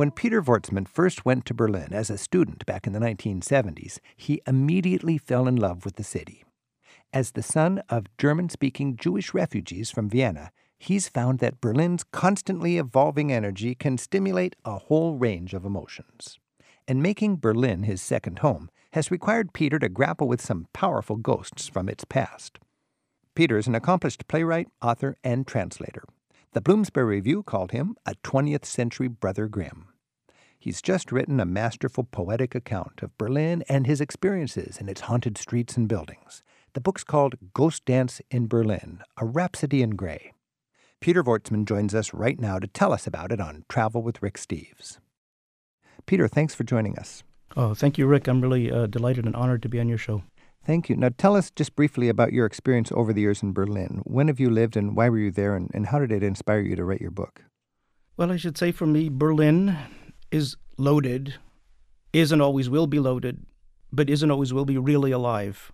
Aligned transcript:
When 0.00 0.10
Peter 0.10 0.40
Wortsman 0.40 0.88
first 0.88 1.26
went 1.26 1.44
to 1.44 1.52
Berlin 1.52 1.92
as 1.92 2.08
a 2.08 2.16
student 2.16 2.64
back 2.64 2.86
in 2.86 2.94
the 2.94 2.98
1970s, 2.98 3.98
he 4.16 4.40
immediately 4.46 5.18
fell 5.18 5.46
in 5.46 5.56
love 5.56 5.84
with 5.84 5.96
the 5.96 6.04
city. 6.04 6.42
As 7.12 7.32
the 7.32 7.42
son 7.42 7.82
of 7.90 8.06
German 8.16 8.48
speaking 8.48 8.96
Jewish 8.96 9.34
refugees 9.34 9.90
from 9.90 10.08
Vienna, 10.08 10.52
he's 10.78 11.08
found 11.08 11.40
that 11.40 11.60
Berlin's 11.60 12.04
constantly 12.04 12.78
evolving 12.78 13.30
energy 13.30 13.74
can 13.74 13.98
stimulate 13.98 14.56
a 14.64 14.78
whole 14.78 15.18
range 15.18 15.52
of 15.52 15.66
emotions. 15.66 16.38
And 16.88 17.02
making 17.02 17.36
Berlin 17.36 17.82
his 17.82 18.00
second 18.00 18.38
home 18.38 18.70
has 18.94 19.10
required 19.10 19.52
Peter 19.52 19.78
to 19.78 19.90
grapple 19.90 20.28
with 20.28 20.40
some 20.40 20.68
powerful 20.72 21.16
ghosts 21.16 21.68
from 21.68 21.90
its 21.90 22.06
past. 22.06 22.58
Peter 23.34 23.56
is 23.56 23.66
an 23.66 23.74
accomplished 23.74 24.26
playwright, 24.28 24.68
author, 24.82 25.16
and 25.22 25.46
translator. 25.46 26.04
The 26.52 26.60
Bloomsbury 26.60 27.06
Review 27.06 27.42
called 27.42 27.70
him 27.70 27.94
a 28.04 28.14
20th 28.24 28.64
century 28.64 29.08
Brother 29.08 29.46
Grimm. 29.46 29.86
He's 30.58 30.82
just 30.82 31.12
written 31.12 31.40
a 31.40 31.46
masterful 31.46 32.04
poetic 32.04 32.54
account 32.54 33.02
of 33.02 33.16
Berlin 33.16 33.64
and 33.68 33.86
his 33.86 34.00
experiences 34.00 34.76
in 34.78 34.88
its 34.88 35.02
haunted 35.02 35.38
streets 35.38 35.76
and 35.76 35.88
buildings. 35.88 36.42
The 36.74 36.80
book's 36.80 37.04
called 37.04 37.36
Ghost 37.54 37.84
Dance 37.84 38.20
in 38.30 38.46
Berlin 38.46 39.02
A 39.16 39.24
Rhapsody 39.24 39.80
in 39.80 39.90
Grey. 39.90 40.34
Peter 41.00 41.24
Wortsman 41.24 41.64
joins 41.64 41.94
us 41.94 42.12
right 42.12 42.38
now 42.38 42.58
to 42.58 42.66
tell 42.66 42.92
us 42.92 43.06
about 43.06 43.32
it 43.32 43.40
on 43.40 43.64
Travel 43.68 44.02
with 44.02 44.22
Rick 44.22 44.36
Steves. 44.36 44.98
Peter, 46.04 46.28
thanks 46.28 46.54
for 46.54 46.64
joining 46.64 46.98
us. 46.98 47.22
Oh, 47.56 47.72
thank 47.74 47.96
you, 47.96 48.06
Rick. 48.06 48.28
I'm 48.28 48.40
really 48.40 48.70
uh, 48.70 48.86
delighted 48.86 49.24
and 49.24 49.34
honored 49.34 49.62
to 49.62 49.68
be 49.68 49.80
on 49.80 49.88
your 49.88 49.98
show. 49.98 50.22
Thank 50.64 50.88
you. 50.88 50.96
Now, 50.96 51.10
tell 51.16 51.36
us 51.36 51.50
just 51.50 51.74
briefly 51.74 52.08
about 52.08 52.32
your 52.32 52.46
experience 52.46 52.92
over 52.92 53.12
the 53.12 53.22
years 53.22 53.42
in 53.42 53.52
Berlin. 53.52 54.02
When 54.04 54.28
have 54.28 54.38
you 54.38 54.50
lived 54.50 54.76
and 54.76 54.94
why 54.94 55.08
were 55.08 55.18
you 55.18 55.30
there, 55.30 55.56
and, 55.56 55.70
and 55.72 55.86
how 55.86 55.98
did 55.98 56.12
it 56.12 56.22
inspire 56.22 56.60
you 56.60 56.76
to 56.76 56.84
write 56.84 57.00
your 57.00 57.10
book? 57.10 57.42
Well, 58.16 58.30
I 58.30 58.36
should 58.36 58.58
say 58.58 58.70
for 58.70 58.86
me, 58.86 59.08
Berlin 59.08 59.76
is 60.30 60.56
loaded, 60.76 61.34
isn't 62.12 62.40
always 62.40 62.68
will 62.68 62.86
be 62.86 62.98
loaded, 62.98 63.44
but 63.90 64.10
isn't 64.10 64.30
always 64.30 64.52
will 64.52 64.66
be 64.66 64.76
really 64.76 65.10
alive. 65.10 65.72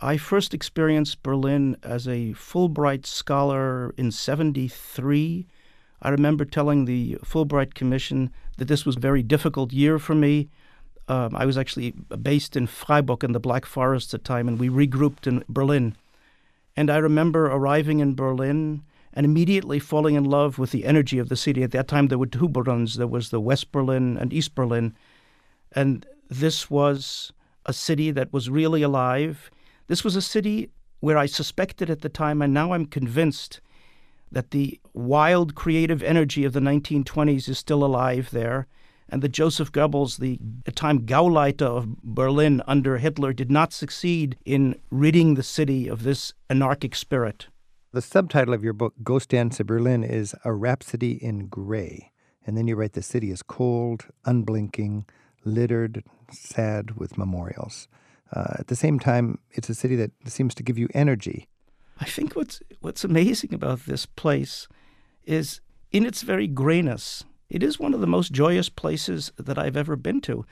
I 0.00 0.16
first 0.16 0.54
experienced 0.54 1.22
Berlin 1.22 1.76
as 1.82 2.06
a 2.06 2.32
Fulbright 2.32 3.04
scholar 3.04 3.92
in 3.96 4.12
73. 4.12 5.46
I 6.00 6.08
remember 6.08 6.44
telling 6.44 6.84
the 6.84 7.16
Fulbright 7.24 7.74
Commission 7.74 8.30
that 8.58 8.68
this 8.68 8.86
was 8.86 8.96
a 8.96 9.00
very 9.00 9.22
difficult 9.22 9.72
year 9.72 9.98
for 9.98 10.14
me. 10.14 10.48
Um, 11.08 11.34
I 11.34 11.46
was 11.46 11.56
actually 11.56 11.92
based 12.22 12.56
in 12.56 12.66
Freiburg 12.66 13.24
in 13.24 13.32
the 13.32 13.40
Black 13.40 13.64
Forest 13.64 14.12
at 14.14 14.20
the 14.20 14.28
time, 14.28 14.46
and 14.46 14.58
we 14.58 14.68
regrouped 14.68 15.26
in 15.26 15.42
Berlin. 15.48 15.96
And 16.76 16.90
I 16.90 16.98
remember 16.98 17.46
arriving 17.46 18.00
in 18.00 18.14
Berlin 18.14 18.82
and 19.14 19.24
immediately 19.24 19.78
falling 19.78 20.14
in 20.14 20.24
love 20.24 20.58
with 20.58 20.70
the 20.70 20.84
energy 20.84 21.18
of 21.18 21.28
the 21.28 21.36
city. 21.36 21.62
At 21.62 21.72
that 21.72 21.88
time, 21.88 22.08
there 22.08 22.18
were 22.18 22.26
two 22.26 22.48
Berlins. 22.48 22.96
There 22.96 23.06
was 23.06 23.30
the 23.30 23.40
West 23.40 23.72
Berlin 23.72 24.16
and 24.18 24.32
East 24.32 24.54
Berlin. 24.54 24.94
And 25.72 26.06
this 26.28 26.70
was 26.70 27.32
a 27.66 27.72
city 27.72 28.10
that 28.10 28.32
was 28.32 28.50
really 28.50 28.82
alive. 28.82 29.50
This 29.86 30.04
was 30.04 30.14
a 30.14 30.22
city 30.22 30.70
where 31.00 31.18
I 31.18 31.26
suspected 31.26 31.90
at 31.90 32.02
the 32.02 32.08
time, 32.08 32.42
and 32.42 32.52
now 32.52 32.72
I'm 32.72 32.86
convinced 32.86 33.60
that 34.30 34.50
the 34.50 34.78
wild 34.92 35.54
creative 35.54 36.02
energy 36.02 36.44
of 36.44 36.52
the 36.52 36.60
1920s 36.60 37.48
is 37.48 37.58
still 37.58 37.84
alive 37.84 38.30
there, 38.30 38.66
and 39.08 39.22
that 39.22 39.30
Joseph 39.30 39.72
Goebbels, 39.72 40.18
the 40.18 40.38
at 40.66 40.76
time 40.76 41.06
Gauleiter 41.06 41.62
of 41.62 42.02
Berlin 42.02 42.62
under 42.66 42.98
Hitler, 42.98 43.32
did 43.32 43.50
not 43.50 43.72
succeed 43.72 44.36
in 44.44 44.78
ridding 44.90 45.34
the 45.34 45.42
city 45.42 45.88
of 45.88 46.02
this 46.02 46.32
anarchic 46.50 46.94
spirit. 46.94 47.46
The 47.92 48.02
subtitle 48.02 48.52
of 48.52 48.62
your 48.62 48.74
book, 48.74 48.94
Ghost 49.02 49.30
Dance 49.30 49.60
of 49.60 49.66
Berlin, 49.66 50.04
is 50.04 50.34
A 50.44 50.52
Rhapsody 50.52 51.12
in 51.12 51.46
Gray. 51.46 52.12
And 52.46 52.56
then 52.56 52.68
you 52.68 52.76
write 52.76 52.92
the 52.92 53.02
city 53.02 53.30
is 53.30 53.42
cold, 53.42 54.06
unblinking, 54.24 55.06
littered, 55.44 56.04
sad 56.30 56.96
with 56.96 57.18
memorials. 57.18 57.88
Uh, 58.34 58.56
at 58.58 58.66
the 58.66 58.76
same 58.76 58.98
time, 58.98 59.38
it's 59.52 59.70
a 59.70 59.74
city 59.74 59.96
that 59.96 60.10
seems 60.26 60.54
to 60.54 60.62
give 60.62 60.78
you 60.78 60.88
energy. 60.94 61.48
I 62.00 62.04
think 62.04 62.36
what's 62.36 62.60
what's 62.80 63.04
amazing 63.04 63.54
about 63.54 63.86
this 63.86 64.06
place 64.06 64.68
is 65.24 65.60
in 65.90 66.06
its 66.06 66.22
very 66.22 66.46
grayness. 66.46 67.24
It 67.50 67.62
is 67.62 67.78
one 67.78 67.94
of 67.94 68.00
the 68.00 68.06
most 68.06 68.32
joyous 68.32 68.68
places 68.68 69.32
that 69.38 69.58
I've 69.58 69.76
ever 69.76 69.96
been 69.96 70.20
to. 70.22 70.44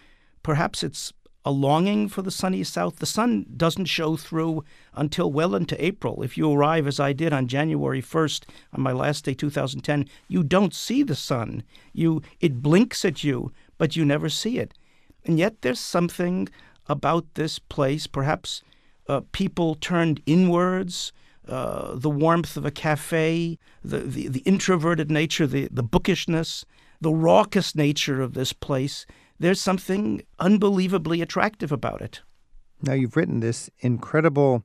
Perhaps 0.43 0.83
it's 0.83 1.13
a 1.45 1.51
longing 1.51 2.09
for 2.09 2.23
the 2.23 2.31
sunny 2.31 2.65
south. 2.65 2.97
The 2.97 3.07
sun 3.07 3.45
doesn't 3.55 3.85
show 3.85 4.17
through 4.17 4.65
until 4.95 5.31
well 5.31 5.55
into 5.55 5.83
April. 5.85 6.23
If 6.23 6.39
you 6.39 6.51
arrive, 6.51 6.87
as 6.87 6.99
I 6.99 7.13
did 7.13 7.35
on 7.35 7.49
January 7.49 8.01
1st, 8.01 8.45
on 8.73 8.81
my 8.81 8.93
last 8.93 9.27
day, 9.27 9.35
2010, 9.35 10.09
you 10.29 10.43
don't 10.43 10.75
see 10.75 11.03
the 11.03 11.15
sun. 11.15 11.63
You 11.93 12.23
It 12.41 12.63
blinks 12.63 13.05
at 13.05 13.23
you, 13.23 13.53
but 13.77 13.95
you 13.95 14.07
never 14.07 14.31
see 14.31 14.59
it. 14.59 14.73
And 15.27 15.39
yet 15.39 15.61
there's 15.61 15.81
something 15.81 16.49
about 16.87 17.27
this 17.35 17.59
place, 17.59 18.07
perhaps 18.07 18.63
uh, 19.07 19.21
people 19.33 19.75
turned 19.75 20.23
inwards, 20.25 21.13
uh, 21.47 21.95
the 21.95 22.11
warmth 22.11 22.57
of 22.57 22.65
a 22.65 22.71
cafe, 22.71 23.59
the, 23.85 23.99
the, 23.99 24.29
the 24.29 24.41
introverted 24.41 25.11
nature, 25.11 25.47
the, 25.47 25.69
the 25.71 25.83
bookishness, 25.83 26.65
the 27.01 27.13
raucous 27.13 27.75
nature 27.75 28.21
of 28.21 28.35
this 28.35 28.53
place 28.53 29.07
there's 29.39 29.61
something 29.61 30.23
unbelievably 30.39 31.21
attractive 31.21 31.73
about 31.73 32.01
it. 32.01 32.23
Now, 32.83 32.95
you've 32.95 33.17
written 33.17 33.41
this 33.41 33.71
incredible 33.81 34.65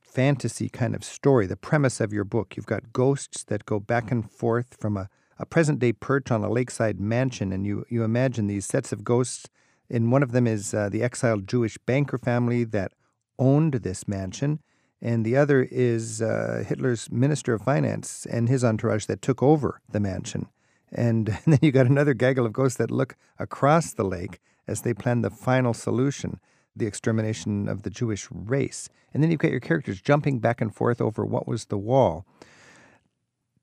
fantasy 0.00 0.68
kind 0.68 0.94
of 0.94 1.04
story, 1.04 1.46
the 1.46 1.56
premise 1.56 2.00
of 2.00 2.12
your 2.12 2.24
book. 2.24 2.56
You've 2.56 2.66
got 2.66 2.92
ghosts 2.92 3.44
that 3.44 3.66
go 3.66 3.78
back 3.78 4.10
and 4.10 4.28
forth 4.30 4.76
from 4.80 4.96
a, 4.96 5.08
a 5.38 5.46
present 5.46 5.78
day 5.78 5.92
perch 5.92 6.30
on 6.30 6.44
a 6.44 6.50
lakeside 6.50 7.00
mansion, 7.00 7.52
and 7.52 7.66
you, 7.66 7.84
you 7.88 8.02
imagine 8.02 8.46
these 8.46 8.66
sets 8.66 8.92
of 8.92 9.04
ghosts. 9.04 9.48
And 9.88 10.12
one 10.12 10.22
of 10.22 10.32
them 10.32 10.46
is 10.46 10.72
uh, 10.72 10.88
the 10.88 11.02
exiled 11.02 11.48
Jewish 11.48 11.78
banker 11.78 12.18
family 12.18 12.64
that 12.64 12.92
owned 13.38 13.74
this 13.74 14.06
mansion, 14.06 14.60
and 15.00 15.24
the 15.24 15.36
other 15.36 15.66
is 15.70 16.20
uh, 16.20 16.62
Hitler's 16.66 17.10
minister 17.10 17.54
of 17.54 17.62
finance 17.62 18.26
and 18.26 18.48
his 18.48 18.62
entourage 18.62 19.06
that 19.06 19.22
took 19.22 19.42
over 19.42 19.80
the 19.90 20.00
mansion. 20.00 20.48
And, 20.92 21.26
then 21.46 21.58
you 21.62 21.72
got 21.72 21.86
another 21.86 22.14
gaggle 22.14 22.46
of 22.46 22.52
ghosts 22.52 22.78
that 22.78 22.90
look 22.90 23.16
across 23.38 23.92
the 23.92 24.04
lake 24.04 24.40
as 24.66 24.82
they 24.82 24.94
plan 24.94 25.22
the 25.22 25.30
final 25.30 25.74
solution 25.74 26.40
the 26.76 26.86
extermination 26.86 27.68
of 27.68 27.82
the 27.82 27.90
Jewish 27.90 28.28
race. 28.30 28.88
And 29.12 29.22
then 29.22 29.30
you've 29.30 29.40
got 29.40 29.50
your 29.50 29.60
characters 29.60 30.00
jumping 30.00 30.38
back 30.38 30.60
and 30.60 30.74
forth 30.74 31.00
over 31.00 31.24
what 31.24 31.48
was 31.48 31.66
the 31.66 31.78
wall. 31.78 32.24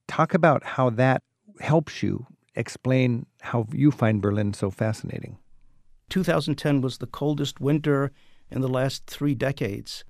Talk 0.08 0.34
about 0.34 0.64
how 0.64 0.90
that 0.92 1.24
helps 1.60 2.04
you 2.04 2.28
explain 2.56 3.26
how 3.42 3.68
you 3.72 3.92
find 3.92 4.22
Berlin 4.22 4.54
so 4.54 4.70
fascinating. 4.70 5.38
2010 6.10 6.82
was 6.82 6.98
the 6.98 7.08
coldest 7.08 7.60
winter 7.60 8.12
in 8.50 8.62
the 8.62 8.68
last 8.68 9.06
three 9.08 9.36
decades. 9.36 10.04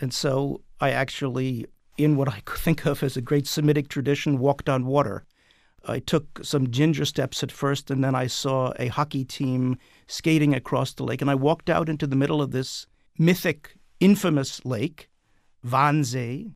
And 0.00 0.14
so 0.14 0.62
I 0.80 0.90
actually, 0.90 1.66
in 1.98 2.16
what 2.16 2.28
I 2.28 2.42
think 2.46 2.86
of 2.86 3.02
as 3.02 3.16
a 3.16 3.20
great 3.22 3.46
Semitic 3.46 3.88
tradition, 3.88 4.38
walked 4.38 4.68
on 4.68 4.86
water. 4.86 5.24
I 5.86 5.98
took 5.98 6.44
some 6.44 6.70
ginger 6.70 7.04
steps 7.04 7.42
at 7.42 7.52
first, 7.52 7.90
and 7.90 8.04
then 8.04 8.14
I 8.14 8.26
saw 8.26 8.72
a 8.78 8.88
hockey 8.88 9.24
team 9.24 9.78
skating 10.06 10.54
across 10.54 10.92
the 10.92 11.04
lake. 11.04 11.20
And 11.20 11.30
I 11.30 11.34
walked 11.34 11.70
out 11.70 11.88
into 11.88 12.06
the 12.06 12.16
middle 12.16 12.42
of 12.42 12.50
this 12.50 12.86
mythic, 13.18 13.76
infamous 13.98 14.64
lake, 14.64 15.08
Wannsee. 15.66 16.52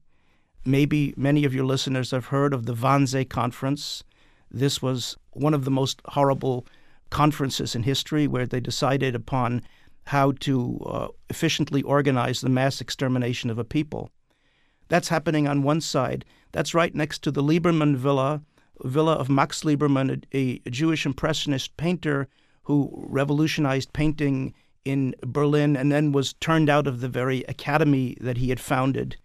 Maybe 0.64 1.14
many 1.16 1.44
of 1.44 1.54
your 1.54 1.64
listeners 1.64 2.10
have 2.10 2.26
heard 2.26 2.54
of 2.54 2.66
the 2.66 2.74
Wannsee 2.74 3.28
Conference. 3.28 4.04
This 4.50 4.80
was 4.80 5.16
one 5.30 5.54
of 5.54 5.64
the 5.64 5.70
most 5.70 6.00
horrible 6.06 6.66
conferences 7.10 7.74
in 7.74 7.82
history 7.82 8.26
where 8.26 8.46
they 8.46 8.60
decided 8.60 9.14
upon 9.14 9.62
how 10.06 10.32
to 10.32 10.80
uh, 10.86 11.08
efficiently 11.30 11.82
organize 11.82 12.41
the 12.41 12.48
mass 12.48 12.80
extermination 12.80 13.50
of 13.50 13.58
a 13.58 13.64
people. 13.64 14.10
That's 14.88 15.08
happening 15.08 15.48
on 15.48 15.62
one 15.62 15.80
side. 15.80 16.24
That's 16.52 16.74
right 16.74 16.94
next 16.94 17.22
to 17.22 17.30
the 17.30 17.42
Liebermann 17.42 17.97
Villa 17.97 18.42
villa 18.82 19.12
of 19.12 19.28
Max 19.28 19.62
Liebermann, 19.62 20.24
a, 20.32 20.60
a 20.66 20.71
Jewish 20.71 21.06
impressionist 21.06 21.76
painter 21.76 22.28
who 22.65 22.91
revolutionized 23.09 23.92
painting 23.92 24.54
in 24.84 25.15
Berlin 25.24 25.76
and 25.76 25.91
then 25.91 26.12
was 26.12 26.34
turned 26.34 26.68
out 26.68 26.86
of 26.86 27.00
the 27.00 27.09
very 27.09 27.42
academy 27.48 28.16
that 28.21 28.38
he 28.38 28.50
had 28.50 28.60
founded. 28.60 29.16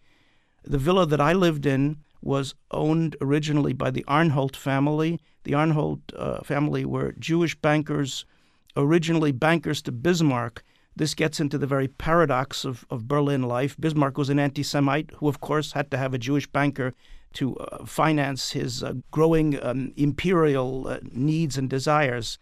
The 0.64 0.78
villa 0.78 1.06
that 1.06 1.22
I 1.22 1.34
lived 1.34 1.66
in 1.66 1.98
was 2.22 2.54
owned 2.72 3.16
originally 3.22 3.74
by 3.74 3.92
the 3.92 4.04
Arnhold 4.08 4.56
family. 4.56 5.20
The 5.44 5.54
Arnhold 5.54 6.02
uh, 6.16 6.42
family 6.42 6.86
were 6.86 7.14
Jewish 7.14 7.56
bankers, 7.56 8.26
originally 8.76 9.32
bankers 9.32 9.82
to 9.84 9.92
Bismarck. 9.92 10.64
This 10.96 11.14
gets 11.14 11.40
into 11.40 11.58
the 11.58 11.68
very 11.68 11.88
paradox 11.88 12.66
of, 12.66 12.86
of 12.90 13.08
Berlin 13.08 13.44
life. 13.44 13.78
Bismarck 13.80 14.18
was 14.18 14.30
an 14.30 14.40
anti 14.40 14.64
Semite 14.64 15.12
who, 15.18 15.30
of 15.30 15.40
course, 15.40 15.72
had 15.72 15.90
to 15.92 15.98
have 15.98 16.14
a 16.14 16.18
Jewish 16.18 16.48
banker 16.48 16.94
to 17.34 17.56
uh, 17.58 17.86
finance 17.86 18.52
his 18.52 18.84
uh, 18.84 18.94
growing 19.12 19.62
um, 19.64 19.94
imperial 19.96 20.88
uh, 20.88 21.00
needs 21.12 21.58
and 21.58 21.70
desires. 21.70 22.40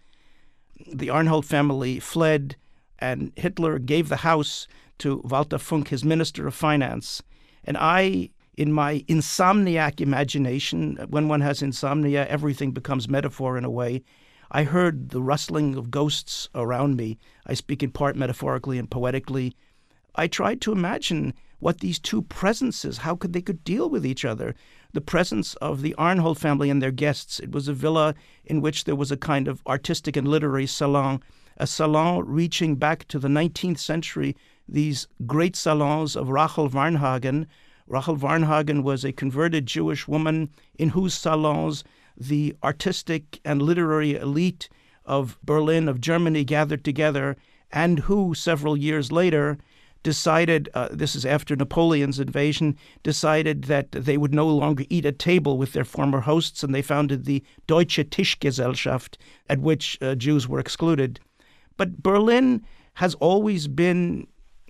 The 0.94 1.07
Arnhold 1.07 1.45
family 1.45 2.00
fled, 2.00 2.56
and 3.00 3.31
Hitler 3.36 3.80
gave 3.80 4.10
the 4.10 4.18
house 4.18 4.68
to 5.00 5.22
Walter 5.24 5.57
Funk, 5.57 5.89
his 5.89 6.04
minister 6.04 6.48
of 6.48 6.56
finance. 6.56 7.22
And 7.63 7.78
I, 7.78 8.30
in 8.56 8.72
my 8.72 9.04
insomniac 9.07 10.00
imagination, 10.01 10.98
when 11.10 11.28
one 11.28 11.42
has 11.42 11.62
insomnia, 11.62 12.25
everything 12.28 12.72
becomes 12.72 13.10
metaphor 13.10 13.57
in 13.57 13.66
a 13.66 13.69
way. 13.69 14.04
I 14.50 14.63
heard 14.63 15.10
the 15.10 15.22
rustling 15.22 15.75
of 15.75 15.92
ghosts 15.92 16.50
around 16.56 16.95
me. 16.95 17.19
I 17.45 17.54
speak 17.54 17.84
in 17.84 17.92
part 17.92 18.16
metaphorically 18.16 18.78
and 18.78 18.89
poetically. 18.89 19.56
I 20.19 20.25
tried 20.25 20.62
to 20.62 20.72
imagine 20.72 21.36
what 21.60 21.80
these 21.80 22.00
two 22.00 22.24
presences, 22.24 22.98
how 23.00 23.16
could 23.16 23.34
they 23.34 23.42
could 23.42 23.64
deal 23.64 23.88
with 23.88 24.04
each 24.04 24.25
other. 24.25 24.56
The 24.94 25.02
presence 25.02 25.54
of 25.56 25.81
the 25.84 25.94
Arnhold 25.98 26.40
family 26.40 26.72
and 26.72 26.81
their 26.81 26.92
guests. 26.92 27.40
It 27.40 27.52
was 27.52 27.68
a 27.68 27.74
villa 27.74 28.16
in 28.44 28.62
which 28.62 28.86
there 28.86 28.96
was 28.96 29.12
a 29.12 29.18
kind 29.18 29.48
of 29.48 29.62
artistic 29.68 30.18
and 30.18 30.28
literary 30.28 30.66
salon, 30.66 31.22
a 31.58 31.68
salon 31.68 32.25
reaching 32.25 32.75
back 32.75 33.08
to 33.10 33.19
the 33.19 33.28
19th 33.28 33.78
century. 33.78 34.36
These 34.68 35.08
great 35.28 35.56
salons 35.56 36.16
of 36.16 36.30
Rachel 36.30 36.68
Varnhagen, 36.68 37.46
Rachel 37.86 38.18
Varnhagen 38.18 38.81
was 38.81 39.06
a 39.06 39.12
converted 39.12 39.66
Jewish 39.68 40.08
woman 40.08 40.50
in 40.80 40.90
whose 40.90 41.13
salons 41.13 41.84
the 42.18 42.56
artistic 42.63 43.40
and 43.46 43.62
literary 43.62 44.16
elite 44.16 44.68
of 45.06 45.38
Berlin, 45.44 45.88
of 45.88 46.02
Germany, 46.02 46.44
gathered 46.44 46.84
together, 46.84 47.38
and 47.72 48.00
who, 48.00 48.34
several 48.34 48.75
years 48.75 49.12
later, 49.12 49.58
decided 50.07 50.69
uh, 50.74 50.88
this 50.89 51.18
is 51.18 51.25
after 51.25 51.54
Napoleon's 51.54 52.18
invasion 52.18 52.77
decided 53.04 53.65
that 53.65 53.92
they 53.92 54.15
would 54.15 54.33
no 54.33 54.48
longer 54.48 54.86
eat 54.89 55.06
at 55.06 55.19
table 55.19 55.57
with 55.57 55.74
their 55.74 55.83
former 55.83 56.21
hosts, 56.21 56.63
and 56.63 56.74
they 56.74 56.81
founded 56.81 57.25
the 57.25 57.44
Deutsche 57.68 57.98
Tischgesellschaft, 57.98 59.18
at 59.50 59.59
which 59.59 59.98
uh, 60.01 60.15
Jews 60.15 60.48
were 60.48 60.62
excluded. 60.62 61.19
But 61.75 62.01
Berlin 62.01 62.63
has 62.94 63.15
always 63.15 63.68
been 63.68 64.27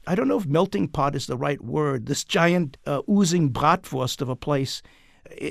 I 0.07 0.15
don't 0.15 0.27
know 0.27 0.39
if 0.39 0.47
melting 0.47 0.87
pot 0.87 1.15
is 1.15 1.27
the 1.27 1.37
right 1.37 1.63
word, 1.63 2.07
this 2.07 2.23
giant 2.23 2.77
uh, 2.87 3.03
oozing 3.07 3.51
bratwurst 3.51 4.19
of 4.21 4.29
a 4.29 4.35
place 4.35 4.81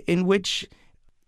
in 0.09 0.27
which, 0.27 0.69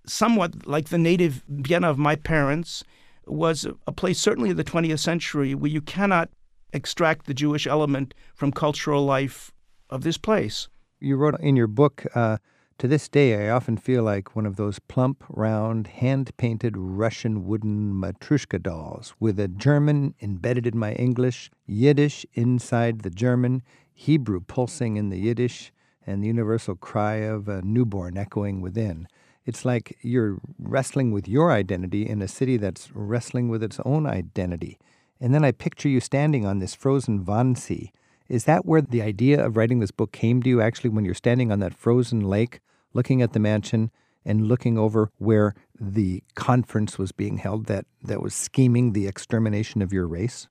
somewhat 0.05 0.67
like 0.67 0.89
the 0.89 0.99
native 0.99 1.45
Vienna 1.47 1.91
of 1.91 1.99
my 1.99 2.17
parents, 2.17 2.83
was 3.25 3.69
a 3.87 3.93
place 3.93 4.19
certainly 4.19 4.51
in 4.51 4.57
the 4.57 4.65
20th 4.65 4.99
century 4.99 5.55
where 5.55 5.71
you 5.71 5.81
cannot 5.83 6.29
extract 6.73 7.27
the 7.27 7.35
Jewish 7.35 7.67
element 7.67 8.15
from 8.35 8.53
cultural 8.53 9.05
life 9.05 9.53
of 9.91 10.03
this 10.03 10.19
place. 10.19 10.69
You 11.01 11.17
wrote 11.17 11.41
in 11.41 11.57
your 11.57 11.67
book, 11.67 12.05
uh, 12.15 12.39
to 12.79 12.87
this 12.87 13.09
day, 13.09 13.49
I 13.49 13.51
often 13.51 13.77
feel 13.77 14.05
like 14.05 14.37
one 14.37 14.47
of 14.47 14.55
those 14.55 14.79
plump, 14.79 15.25
round, 15.29 15.89
hand 15.89 16.31
painted 16.37 16.77
Russian 16.77 17.45
wooden 17.45 17.93
Matryoshka 17.93 18.63
dolls 18.63 19.15
with 19.19 19.41
a 19.41 19.49
German 19.49 20.15
embedded 20.21 20.65
in 20.65 20.79
my 20.79 20.93
English, 20.93 21.51
Yiddish 21.67 22.25
inside 22.35 23.01
the 23.01 23.11
German, 23.11 23.63
Hebrew 23.93 24.41
pulsing 24.41 24.97
in 24.97 25.09
the 25.09 25.19
Yiddish, 25.19 25.73
and 26.07 26.23
the 26.23 26.29
universal 26.29 26.77
cry 26.77 27.17
of 27.17 27.49
a 27.49 27.63
newborn 27.63 28.17
echoing 28.17 28.61
within. 28.61 29.09
It's 29.45 29.65
like 29.65 29.99
you're 30.03 30.39
wrestling 30.59 31.11
with 31.11 31.27
your 31.27 31.51
identity 31.51 32.09
in 32.09 32.23
a 32.23 32.29
city 32.29 32.59
that's 32.59 32.93
wrestling 32.95 33.49
with 33.49 33.63
its 33.63 33.81
own 33.85 34.07
identity. 34.07 34.79
And 35.21 35.35
then 35.35 35.45
I 35.45 35.53
picture 35.53 35.89
you 35.89 36.01
standing 36.01 36.47
on 36.47 36.59
this 36.59 36.75
frozen 36.75 37.25
Wannsee. 37.25 37.91
Is 38.29 38.45
that 38.45 38.67
where 38.67 38.83
the 38.83 39.03
idea 39.03 39.45
of 39.45 39.57
writing 39.57 39.81
this 39.81 39.91
book 39.91 40.13
came 40.13 40.43
to 40.43 40.49
you, 40.49 40.61
actually, 40.61 40.91
when 40.91 41.05
you're 41.05 41.15
standing 41.15 41.51
on 41.51 41.61
that 41.61 41.75
frozen 41.75 42.21
lake 42.21 42.61
looking 42.93 43.23
at 43.23 43.33
the 43.33 43.41
mansion 43.41 43.91
and 44.25 44.47
looking 44.47 44.77
over 44.77 45.11
where 45.19 45.55
the 45.81 46.23
conference 46.35 46.99
was 46.99 47.13
being 47.13 47.39
held 47.39 47.67
that, 47.67 47.87
that 48.03 48.23
was 48.23 48.35
scheming 48.35 48.93
the 48.93 49.07
extermination 49.07 49.81
of 49.81 49.93
your 49.93 50.07
race? 50.07 50.47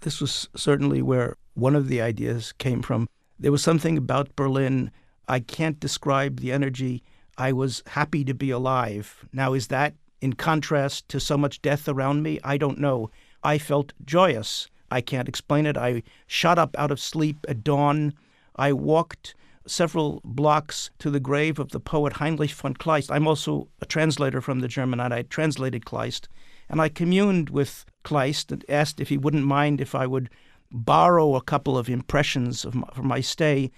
This 0.00 0.20
was 0.20 0.48
certainly 0.54 1.02
where 1.02 1.36
one 1.54 1.74
of 1.74 1.88
the 1.88 2.00
ideas 2.00 2.52
came 2.52 2.82
from. 2.82 3.08
There 3.38 3.52
was 3.52 3.62
something 3.62 3.98
about 3.98 4.36
Berlin. 4.36 4.92
I 5.26 5.40
can't 5.40 5.80
describe 5.80 6.40
the 6.40 6.52
energy. 6.52 7.02
I 7.36 7.52
was 7.52 7.82
happy 7.88 8.24
to 8.24 8.34
be 8.34 8.50
alive. 8.50 9.26
Now, 9.32 9.52
is 9.52 9.66
that 9.68 9.94
in 10.20 10.34
contrast 10.34 11.08
to 11.08 11.20
so 11.20 11.36
much 11.36 11.60
death 11.60 11.88
around 11.88 12.22
me? 12.22 12.38
I 12.44 12.56
don't 12.56 12.78
know. 12.78 13.10
I 13.42 13.58
felt 13.58 13.92
joyous. 14.04 14.68
I 14.90 15.00
can't 15.00 15.28
explain 15.28 15.66
it. 15.66 15.76
I 15.76 16.02
shot 16.26 16.58
up 16.58 16.74
out 16.78 16.90
of 16.90 17.00
sleep 17.00 17.44
at 17.48 17.64
dawn. 17.64 18.14
I 18.56 18.72
walked 18.72 19.34
several 19.66 20.20
blocks 20.24 20.90
to 20.98 21.10
the 21.10 21.20
grave 21.20 21.58
of 21.58 21.70
the 21.70 21.80
poet 21.80 22.14
Heinrich 22.14 22.52
von 22.52 22.74
Kleist. 22.74 23.10
I'm 23.10 23.26
also 23.26 23.68
a 23.80 23.86
translator 23.86 24.40
from 24.40 24.60
the 24.60 24.68
German, 24.68 25.00
and 25.00 25.12
I 25.12 25.22
translated 25.22 25.84
Kleist. 25.84 26.28
And 26.68 26.80
I 26.80 26.88
communed 26.88 27.50
with 27.50 27.84
Kleist 28.04 28.52
and 28.52 28.64
asked 28.68 29.00
if 29.00 29.08
he 29.08 29.18
wouldn't 29.18 29.44
mind 29.44 29.80
if 29.80 29.94
I 29.94 30.06
would 30.06 30.30
borrow 30.70 31.34
a 31.34 31.42
couple 31.42 31.78
of 31.78 31.88
impressions 31.88 32.64
of 32.64 32.74
my, 32.74 32.88
from 32.94 33.06
my 33.06 33.20
stay. 33.20 33.70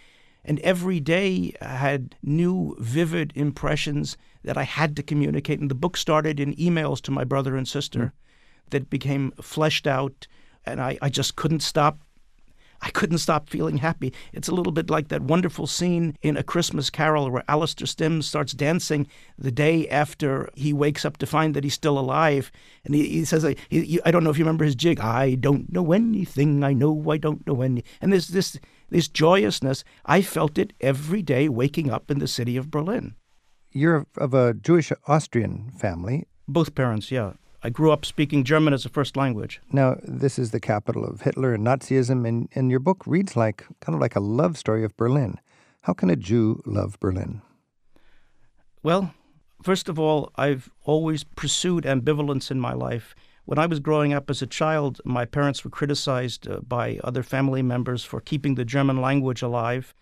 And 0.45 0.59
every 0.61 1.01
day 1.01 1.55
I 1.61 1.77
had 1.77 2.15
new, 2.23 2.77
vivid 2.79 3.33
impressions 3.35 4.17
that 4.45 4.57
I 4.57 4.63
had 4.63 4.97
to 4.97 5.03
communicate. 5.03 5.61
And 5.61 5.71
the 5.71 5.75
book 5.75 5.97
started 5.97 6.41
in 6.41 6.55
emails 6.57 7.01
to 7.03 7.11
my 7.11 7.25
brother 7.25 7.57
and 7.57 7.69
sister 7.69 7.99
mm. 7.99 8.13
That 8.71 8.91
became 8.91 9.33
fleshed 9.41 9.87
out. 9.87 10.27
And 10.65 10.81
I, 10.81 10.99
I 11.01 11.09
just 11.09 11.37
couldn't 11.37 11.61
stop 11.61 12.01
I 12.81 12.91
couldn't 12.91 13.19
stop 13.19 13.49
feeling 13.49 13.79
happy. 13.79 14.13
It's 14.33 14.49
a 14.49 14.55
little 14.55 14.73
bit 14.73 14.91
like 14.91 15.09
that 15.09 15.23
wonderful 15.23 15.67
scene 15.67 16.17
in 16.23 16.37
A 16.37 16.43
Christmas 16.43 16.91
Carol 16.91 17.31
where 17.31 17.45
Alastair 17.49 17.87
Sim 17.87 18.23
starts 18.23 18.53
dancing 18.53 19.09
the 19.37 19.51
day 19.51 19.89
after 19.89 20.49
he 20.55 20.73
wakes 20.73 21.05
up 21.05 21.17
to 21.19 21.27
find 21.27 21.55
that 21.55 21.65
he's 21.65 21.75
still 21.75 21.99
alive. 21.99 22.53
And 22.85 22.95
he, 22.95 23.09
he 23.09 23.25
says, 23.25 23.45
I, 23.45 23.57
he, 23.69 24.01
I 24.05 24.11
don't 24.11 24.23
know 24.23 24.31
if 24.31 24.39
you 24.39 24.45
remember 24.45 24.65
his 24.65 24.77
jig, 24.77 25.01
I 25.01 25.35
don't 25.35 25.73
know 25.73 25.93
anything, 25.93 26.63
I 26.63 26.73
know 26.73 27.11
I 27.11 27.17
don't 27.17 27.47
know 27.47 27.63
any. 27.63 27.85
And 28.01 28.13
there's 28.13 28.29
this, 28.29 28.59
this 28.91 29.09
joyousness. 29.09 29.83
I 30.07 30.23
felt 30.23 30.59
it 30.59 30.73
every 30.81 31.23
day 31.23 31.49
waking 31.49 31.91
up 31.91 32.11
in 32.11 32.21
the 32.21 32.29
city 32.29 32.57
of 32.57 32.71
Berlin. 32.71 33.17
You're 33.73 34.07
of 34.17 34.35
a 34.35 34.55
Jewish 34.55 34.93
Austrian 35.07 35.73
family. 35.79 36.27
Both 36.47 36.75
parents, 36.75 37.11
yeah. 37.11 37.35
I 37.63 37.71
grew 37.71 37.91
up 37.91 38.05
speaking 38.05 38.45
German 38.45 38.73
as 38.73 38.85
a 38.85 38.89
first 38.89 39.17
language. 39.17 39.61
Now, 39.73 39.97
this 40.03 40.39
is 40.39 40.53
the 40.53 40.61
capital 40.61 41.05
of 41.05 41.23
Hitler 41.23 41.55
and 41.55 41.67
Nazism, 41.67 42.27
and, 42.27 42.49
and 42.55 42.71
your 42.71 42.79
book 42.79 43.03
reads 43.05 43.37
like 43.37 43.67
kind 43.81 43.95
of 43.95 44.01
like 44.01 44.15
a 44.15 44.21
love 44.21 44.57
story 44.57 44.85
of 44.85 44.97
Berlin. 44.97 45.41
How 45.83 45.93
can 45.93 46.09
a 46.09 46.17
Jew 46.17 46.63
love 46.67 46.99
Berlin? 47.01 47.43
Well, 48.83 49.13
first 49.63 49.89
of 49.89 49.99
all, 49.99 50.31
I've 50.37 50.71
always 50.85 51.25
pursued 51.25 51.85
ambivalence 51.85 52.51
in 52.51 52.61
my 52.61 52.73
life. 52.73 53.17
When 53.45 53.59
I 53.59 53.67
was 53.67 53.81
growing 53.81 54.13
up 54.13 54.31
as 54.31 54.41
a 54.41 54.47
child, 54.47 55.01
my 55.05 55.25
parents 55.25 55.65
were 55.65 55.71
criticized 55.71 56.47
uh, 56.47 56.61
by 56.61 57.01
other 57.03 57.25
family 57.25 57.63
members 57.63 58.05
for 58.05 58.21
keeping 58.21 58.55
the 58.55 58.65
German 58.65 59.01
language 59.01 59.43
alive. 59.43 59.95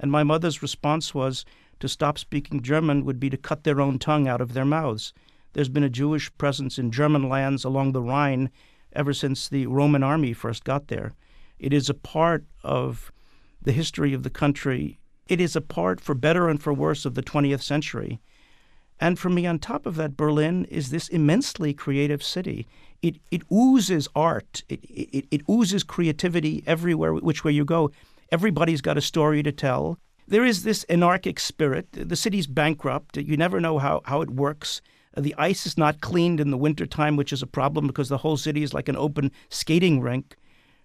And 0.00 0.10
my 0.10 0.24
mother's 0.24 0.62
response 0.62 1.14
was 1.14 1.44
to 1.78 1.88
stop 1.88 2.18
speaking 2.18 2.62
German 2.62 3.04
would 3.04 3.20
be 3.20 3.30
to 3.30 3.36
cut 3.36 3.62
their 3.62 3.80
own 3.80 3.98
tongue 3.98 4.26
out 4.26 4.40
of 4.40 4.54
their 4.54 4.64
mouths. 4.64 5.12
There's 5.56 5.70
been 5.70 5.84
a 5.84 5.88
Jewish 5.88 6.30
presence 6.36 6.78
in 6.78 6.90
German 6.90 7.30
lands 7.30 7.64
along 7.64 7.92
the 7.92 8.02
Rhine 8.02 8.50
ever 8.92 9.14
since 9.14 9.48
the 9.48 9.66
Roman 9.66 10.02
army 10.02 10.34
first 10.34 10.64
got 10.64 10.88
there. 10.88 11.14
It 11.58 11.72
is 11.72 11.88
a 11.88 11.94
part 11.94 12.44
of 12.62 13.10
the 13.62 13.72
history 13.72 14.12
of 14.12 14.22
the 14.22 14.28
country. 14.28 14.98
It 15.28 15.40
is 15.40 15.56
a 15.56 15.62
part, 15.62 15.98
for 15.98 16.14
better 16.14 16.50
and 16.50 16.62
for 16.62 16.74
worse, 16.74 17.06
of 17.06 17.14
the 17.14 17.22
20th 17.22 17.62
century. 17.62 18.20
And 19.00 19.18
for 19.18 19.30
me, 19.30 19.46
on 19.46 19.58
top 19.58 19.86
of 19.86 19.96
that, 19.96 20.14
Berlin 20.14 20.66
is 20.66 20.90
this 20.90 21.08
immensely 21.08 21.72
creative 21.72 22.22
city. 22.22 22.66
It, 23.00 23.16
it 23.30 23.40
oozes 23.50 24.08
art, 24.14 24.62
it, 24.68 24.84
it, 24.84 25.26
it 25.30 25.40
oozes 25.48 25.84
creativity 25.84 26.64
everywhere, 26.66 27.14
which 27.14 27.44
way 27.44 27.52
you 27.52 27.64
go. 27.64 27.92
Everybody's 28.30 28.82
got 28.82 28.98
a 28.98 29.00
story 29.00 29.42
to 29.42 29.52
tell. 29.52 29.98
There 30.28 30.44
is 30.44 30.64
this 30.64 30.84
anarchic 30.90 31.40
spirit. 31.40 31.88
The 31.92 32.14
city's 32.14 32.46
bankrupt. 32.46 33.16
You 33.16 33.38
never 33.38 33.58
know 33.58 33.78
how, 33.78 34.02
how 34.04 34.20
it 34.20 34.28
works. 34.28 34.82
The 35.16 35.34
ice 35.38 35.66
is 35.66 35.78
not 35.78 36.02
cleaned 36.02 36.40
in 36.40 36.50
the 36.50 36.58
wintertime, 36.58 37.16
which 37.16 37.32
is 37.32 37.42
a 37.42 37.46
problem 37.46 37.86
because 37.86 38.08
the 38.08 38.18
whole 38.18 38.36
city 38.36 38.62
is 38.62 38.74
like 38.74 38.88
an 38.88 38.96
open 38.96 39.32
skating 39.48 40.00
rink. 40.00 40.36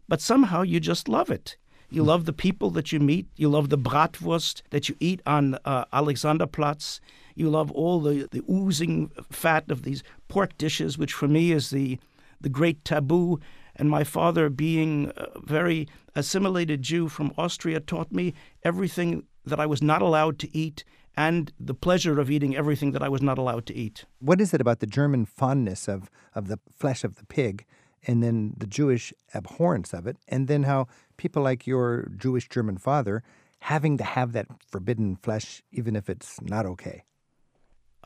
But 0.07 0.21
somehow 0.21 0.61
you 0.61 0.79
just 0.79 1.09
love 1.09 1.29
it. 1.29 1.57
You 1.89 2.03
love 2.03 2.23
the 2.23 2.33
people 2.33 2.69
that 2.71 2.93
you 2.93 3.01
meet. 3.01 3.27
You 3.35 3.49
love 3.49 3.67
the 3.67 3.77
bratwurst 3.77 4.61
that 4.69 4.87
you 4.87 4.95
eat 5.01 5.21
on 5.25 5.57
uh, 5.65 5.83
Alexanderplatz. 5.91 7.01
You 7.35 7.49
love 7.49 7.69
all 7.71 7.99
the, 7.99 8.29
the 8.31 8.41
oozing 8.49 9.11
fat 9.29 9.69
of 9.69 9.83
these 9.83 10.01
pork 10.29 10.57
dishes, 10.57 10.97
which 10.97 11.11
for 11.11 11.27
me 11.27 11.51
is 11.51 11.69
the, 11.69 11.99
the 12.39 12.47
great 12.47 12.85
taboo. 12.85 13.41
And 13.75 13.89
my 13.89 14.05
father, 14.05 14.49
being 14.49 15.11
a 15.17 15.27
very 15.41 15.89
assimilated 16.15 16.81
Jew 16.81 17.09
from 17.09 17.33
Austria, 17.37 17.81
taught 17.81 18.11
me 18.13 18.33
everything 18.63 19.23
that 19.45 19.59
I 19.59 19.65
was 19.65 19.81
not 19.81 20.01
allowed 20.01 20.39
to 20.39 20.57
eat 20.57 20.85
and 21.15 21.51
the 21.59 21.73
pleasure 21.73 22.19
of 22.19 22.31
eating 22.31 22.55
everything 22.55 22.91
that 22.91 23.03
I 23.03 23.09
was 23.09 23.21
not 23.21 23.37
allowed 23.37 23.65
to 23.67 23.75
eat. 23.75 24.05
What 24.19 24.41
is 24.41 24.53
it 24.53 24.61
about 24.61 24.79
the 24.79 24.87
German 24.87 25.25
fondness 25.25 25.87
of, 25.87 26.09
of 26.35 26.47
the 26.47 26.59
flesh 26.77 27.03
of 27.03 27.15
the 27.15 27.25
pig 27.25 27.65
and 28.07 28.23
then 28.23 28.53
the 28.57 28.67
Jewish 28.67 29.13
abhorrence 29.35 29.93
of 29.93 30.07
it, 30.07 30.17
and 30.27 30.47
then 30.47 30.63
how 30.63 30.87
people 31.17 31.43
like 31.43 31.67
your 31.67 32.09
Jewish 32.17 32.49
German 32.49 32.77
father 32.77 33.23
having 33.59 33.97
to 33.97 34.03
have 34.03 34.31
that 34.33 34.47
forbidden 34.67 35.15
flesh 35.15 35.61
even 35.71 35.95
if 35.95 36.09
it's 36.09 36.41
not 36.41 36.65
okay? 36.65 37.03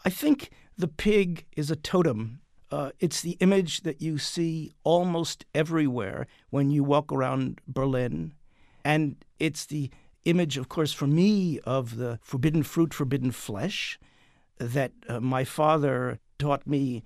I 0.03 0.09
think 0.09 0.49
the 0.77 0.89
pig 0.89 1.45
is 1.55 1.71
a 1.71 1.75
totem. 1.75 2.41
Uh, 2.71 2.91
it's 2.99 3.21
the 3.21 3.37
image 3.39 3.81
that 3.81 4.01
you 4.01 4.17
see 4.17 4.73
almost 4.83 5.45
everywhere 5.53 6.27
when 6.49 6.71
you 6.71 6.83
walk 6.83 7.11
around 7.11 7.61
Berlin. 7.67 8.33
And 8.83 9.15
it's 9.39 9.65
the 9.65 9.91
image, 10.25 10.57
of 10.57 10.69
course, 10.69 10.91
for 10.91 11.07
me 11.07 11.59
of 11.61 11.97
the 11.97 12.19
forbidden 12.21 12.63
fruit, 12.63 12.93
forbidden 12.93 13.31
flesh, 13.31 13.97
that 14.57 14.91
uh, 15.07 15.19
my 15.19 15.43
father 15.43 16.19
taught 16.39 16.67
me 16.67 17.03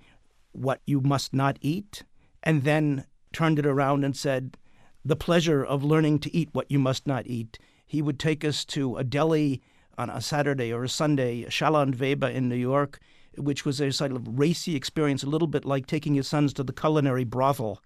what 0.52 0.80
you 0.86 1.00
must 1.00 1.32
not 1.32 1.58
eat, 1.60 2.02
and 2.42 2.64
then 2.64 3.04
turned 3.32 3.58
it 3.58 3.66
around 3.66 4.04
and 4.04 4.16
said, 4.16 4.56
the 5.04 5.16
pleasure 5.16 5.64
of 5.64 5.84
learning 5.84 6.18
to 6.18 6.34
eat 6.34 6.50
what 6.52 6.70
you 6.70 6.78
must 6.78 7.06
not 7.06 7.26
eat. 7.26 7.58
He 7.86 8.02
would 8.02 8.18
take 8.18 8.44
us 8.44 8.64
to 8.66 8.96
a 8.96 9.04
deli 9.04 9.62
on 9.96 10.10
a 10.10 10.20
Saturday 10.20 10.72
or 10.72 10.84
a 10.84 10.88
Sunday, 10.88 11.44
Schaller 11.44 11.82
and 11.82 11.98
Weber 11.98 12.28
in 12.28 12.48
New 12.48 12.56
York, 12.56 12.98
which 13.36 13.64
was 13.64 13.80
a 13.80 13.92
sort 13.92 14.12
of 14.12 14.38
racy 14.38 14.76
experience, 14.76 15.22
a 15.22 15.28
little 15.28 15.48
bit 15.48 15.64
like 15.64 15.86
taking 15.86 16.14
his 16.14 16.28
sons 16.28 16.52
to 16.54 16.62
the 16.62 16.72
culinary 16.72 17.24
brothel. 17.24 17.82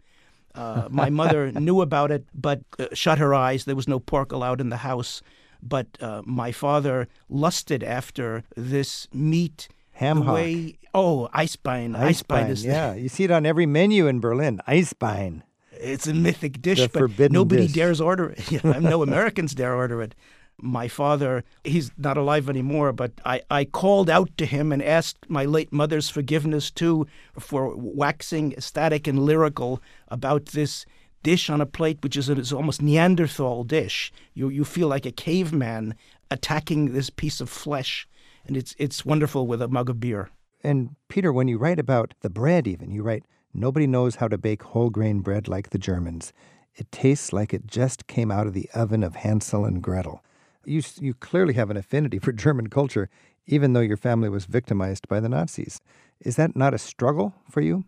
Uh, 0.55 0.89
my 0.91 1.11
mother 1.11 1.51
knew 1.67 1.81
about 1.81 2.11
it, 2.11 2.25
but 2.35 2.61
uh, 2.79 2.87
shut 2.93 3.19
her 3.19 3.35
eyes. 3.35 3.65
There 3.65 3.77
was 3.77 3.89
no 3.89 3.99
pork 3.99 4.33
allowed 4.33 4.61
in 4.61 4.69
the 4.69 4.79
house. 4.79 5.23
But 5.63 5.87
uh, 6.01 6.23
my 6.25 6.53
father 6.53 7.09
lusted 7.29 7.83
after 7.83 8.45
this 8.57 9.09
meat. 9.13 9.69
Ham 9.93 10.23
hock. 10.23 10.35
Way, 10.35 10.79
oh, 10.93 11.29
Eisbein. 11.35 11.97
Eisbein, 11.97 12.51
is 12.51 12.65
yeah. 12.65 12.93
you 13.03 13.09
see 13.09 13.25
it 13.25 13.31
on 13.31 13.47
every 13.47 13.65
menu 13.67 14.07
in 14.07 14.21
Berlin. 14.21 14.61
Eisbein. 14.69 15.43
It's 15.73 16.07
a 16.07 16.15
mythic 16.15 16.61
dish, 16.63 16.87
the 16.89 17.09
but 17.09 17.33
nobody 17.33 17.67
dish. 17.67 17.75
dares 17.75 18.01
order 18.01 18.35
it. 18.37 18.65
No 18.83 19.03
Americans 19.03 19.55
dare 19.55 19.75
order 19.75 20.03
it 20.03 20.15
my 20.59 20.89
father, 20.89 21.45
he's 21.65 21.91
not 21.97 22.17
alive 22.17 22.49
anymore, 22.49 22.93
but 22.93 23.13
I, 23.25 23.43
I 23.51 23.65
called 23.65 24.09
out 24.09 24.37
to 24.39 24.47
him 24.47 24.73
and 24.73 24.83
asked 24.83 25.29
my 25.29 25.45
late 25.45 25.73
mother's 25.73 26.09
forgiveness 26.09 26.71
too 26.71 27.07
for 27.39 27.75
waxing 27.77 28.53
ecstatic 28.53 29.07
and 29.07 29.25
lyrical 29.25 29.83
about 30.09 30.47
this 30.47 30.87
dish 31.23 31.51
on 31.51 31.61
a 31.61 31.67
plate, 31.67 31.99
which 32.03 32.17
is, 32.17 32.29
is 32.29 32.53
almost 32.53 32.83
Neanderthal 32.83 33.65
dish. 33.65 34.13
You, 34.35 34.49
you 34.49 34.65
feel 34.65 34.89
like 34.89 35.07
a 35.07 35.13
caveman 35.13 35.95
attacking 36.31 36.93
this 36.93 37.11
piece 37.11 37.41
of 37.41 37.49
flesh, 37.49 38.07
and 38.47 38.57
it's, 38.57 38.75
it's 38.79 39.05
wonderful 39.05 39.47
with 39.47 39.61
a 39.61 39.69
mug 39.69 39.91
of 39.91 40.01
beer. 40.01 40.31
And 40.63 40.97
Peter, 41.09 41.33
when 41.33 41.49
you 41.49 41.59
write 41.59 41.79
about 41.79 42.15
the 42.21 42.31
bread, 42.31 42.67
even, 42.67 42.91
you 42.91 43.03
write, 43.03 43.25
Nobody 43.57 43.87
knows 43.87 44.17
how 44.17 44.27
to 44.27 44.37
bake 44.37 44.65
whole 44.65 44.91
grain 44.91 45.21
bread 45.21 45.47
like 45.47 45.71
the 45.71 45.79
Germans. 45.79 46.33
It 46.75 46.91
tastes 46.91 47.33
like 47.33 47.55
it 47.55 47.69
just 47.69 48.09
came 48.09 48.33
out 48.33 48.49
of 48.49 48.53
the 48.53 48.69
oven 48.75 49.05
of 49.05 49.15
Hansel 49.15 49.65
and 49.65 49.81
Gretel. 49.81 50.25
You, 50.67 50.83
you 51.01 51.15
clearly 51.15 51.55
have 51.55 51.71
an 51.71 51.77
affinity 51.77 52.19
for 52.19 52.33
German 52.45 52.69
culture, 52.69 53.09
even 53.47 53.73
though 53.73 53.81
your 53.81 53.97
family 53.97 54.29
was 54.29 54.47
victimized 54.47 55.09
by 55.09 55.21
the 55.21 55.29
Nazis. 55.29 55.81
Is 56.21 56.37
that 56.37 56.57
not 56.57 56.75
a 56.75 56.79
struggle 56.79 57.35
for 57.51 57.61
you? 57.61 57.85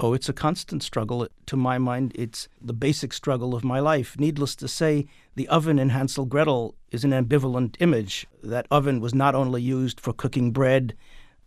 Oh, 0.00 0.12
it's 0.12 0.28
a 0.28 0.32
constant 0.32 0.84
struggle. 0.84 1.26
To 1.46 1.56
my 1.56 1.76
mind, 1.78 2.12
it's 2.14 2.48
the 2.60 2.72
basic 2.72 3.12
struggle 3.12 3.54
of 3.54 3.64
my 3.64 3.80
life. 3.80 4.14
Needless 4.16 4.54
to 4.56 4.68
say, 4.68 5.06
the 5.34 5.48
oven 5.48 5.78
in 5.78 5.88
Hansel 5.88 6.24
Gretel 6.24 6.76
is 6.92 7.02
an 7.02 7.10
ambivalent 7.10 7.74
image. 7.80 8.26
That 8.42 8.68
oven 8.70 9.00
was 9.00 9.12
not 9.12 9.34
only 9.34 9.60
used 9.60 9.98
for 9.98 10.12
cooking 10.12 10.52
bread, 10.52 10.94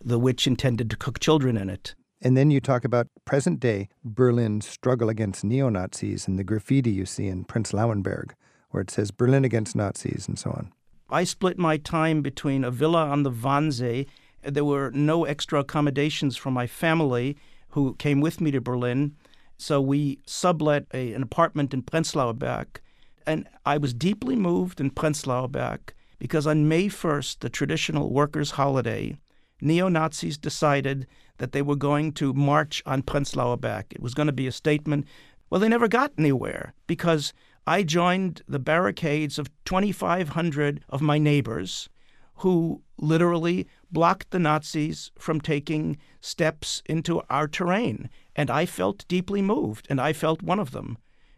the 0.03 0.19
witch 0.19 0.47
intended 0.47 0.89
to 0.89 0.97
cook 0.97 1.19
children 1.19 1.55
in 1.55 1.69
it. 1.69 1.95
And 2.21 2.35
then 2.35 2.51
you 2.51 2.59
talk 2.59 2.83
about 2.83 3.07
present 3.25 3.61
day 3.61 3.87
Berlin's 4.03 4.67
struggle 4.67 5.07
against 5.07 5.45
neo 5.45 5.69
Nazis 5.69 6.27
and 6.27 6.37
the 6.37 6.43
graffiti 6.43 6.91
you 6.91 7.05
see 7.05 7.27
in 7.27 7.45
Prince 7.45 7.71
Berg 7.71 8.35
where 8.71 8.81
it 8.81 8.89
says 8.89 9.11
Berlin 9.11 9.45
against 9.45 9.75
Nazis 9.75 10.27
and 10.27 10.39
so 10.39 10.51
on. 10.51 10.71
I 11.09 11.25
split 11.25 11.57
my 11.57 11.77
time 11.77 12.21
between 12.21 12.63
a 12.63 12.71
villa 12.71 13.05
on 13.05 13.23
the 13.23 13.31
Wannsee. 13.31 14.07
There 14.43 14.65
were 14.65 14.91
no 14.91 15.25
extra 15.25 15.59
accommodations 15.59 16.37
for 16.37 16.51
my 16.51 16.67
family 16.67 17.37
who 17.69 17.95
came 17.95 18.21
with 18.21 18.41
me 18.41 18.51
to 18.51 18.61
Berlin. 18.61 19.15
So 19.57 19.79
we 19.81 20.19
sublet 20.25 20.85
a, 20.93 21.13
an 21.13 21.21
apartment 21.21 21.73
in 21.73 21.83
Prenzlauer 21.83 22.37
Berg. 22.37 22.81
And 23.27 23.47
I 23.65 23.77
was 23.77 23.93
deeply 23.93 24.35
moved 24.35 24.79
in 24.79 24.89
Prenzlauer 24.89 25.51
Berg 25.51 25.93
because 26.17 26.47
on 26.47 26.67
May 26.67 26.85
1st, 26.85 27.39
the 27.39 27.49
traditional 27.49 28.11
workers' 28.11 28.51
holiday, 28.51 29.17
neo 29.61 29.89
Nazis 29.89 30.37
decided 30.37 31.05
that 31.37 31.51
they 31.51 31.61
were 31.61 31.75
going 31.75 32.13
to 32.13 32.33
march 32.33 32.81
on 32.85 33.03
Prenzlauer 33.03 33.59
Berg. 33.59 33.85
It 33.91 34.01
was 34.01 34.13
going 34.13 34.27
to 34.27 34.33
be 34.33 34.47
a 34.47 34.51
statement. 34.51 35.05
Well, 35.49 35.59
they 35.59 35.67
never 35.69 35.87
got 35.87 36.13
anywhere 36.17 36.73
because 36.87 37.33
I 37.67 37.83
joined 37.83 38.41
the 38.47 38.59
barricades 38.59 39.37
of 39.37 39.49
2,500 39.65 40.83
of 40.89 41.01
my 41.01 41.17
neighbors 41.17 41.89
who 42.35 42.81
literally 42.97 43.67
blocked 43.91 44.31
the 44.31 44.39
Nazis 44.39 45.11
from 45.19 45.39
taking 45.39 45.97
steps 46.21 46.81
into 46.87 47.21
our 47.29 47.47
terrain. 47.47 48.09
And 48.35 48.49
I 48.49 48.65
felt 48.65 49.07
deeply 49.07 49.41
moved, 49.41 49.85
and 49.89 50.01
I 50.01 50.13
felt 50.13 50.41
one 50.41 50.59
of 50.59 50.71
them. 50.71 50.97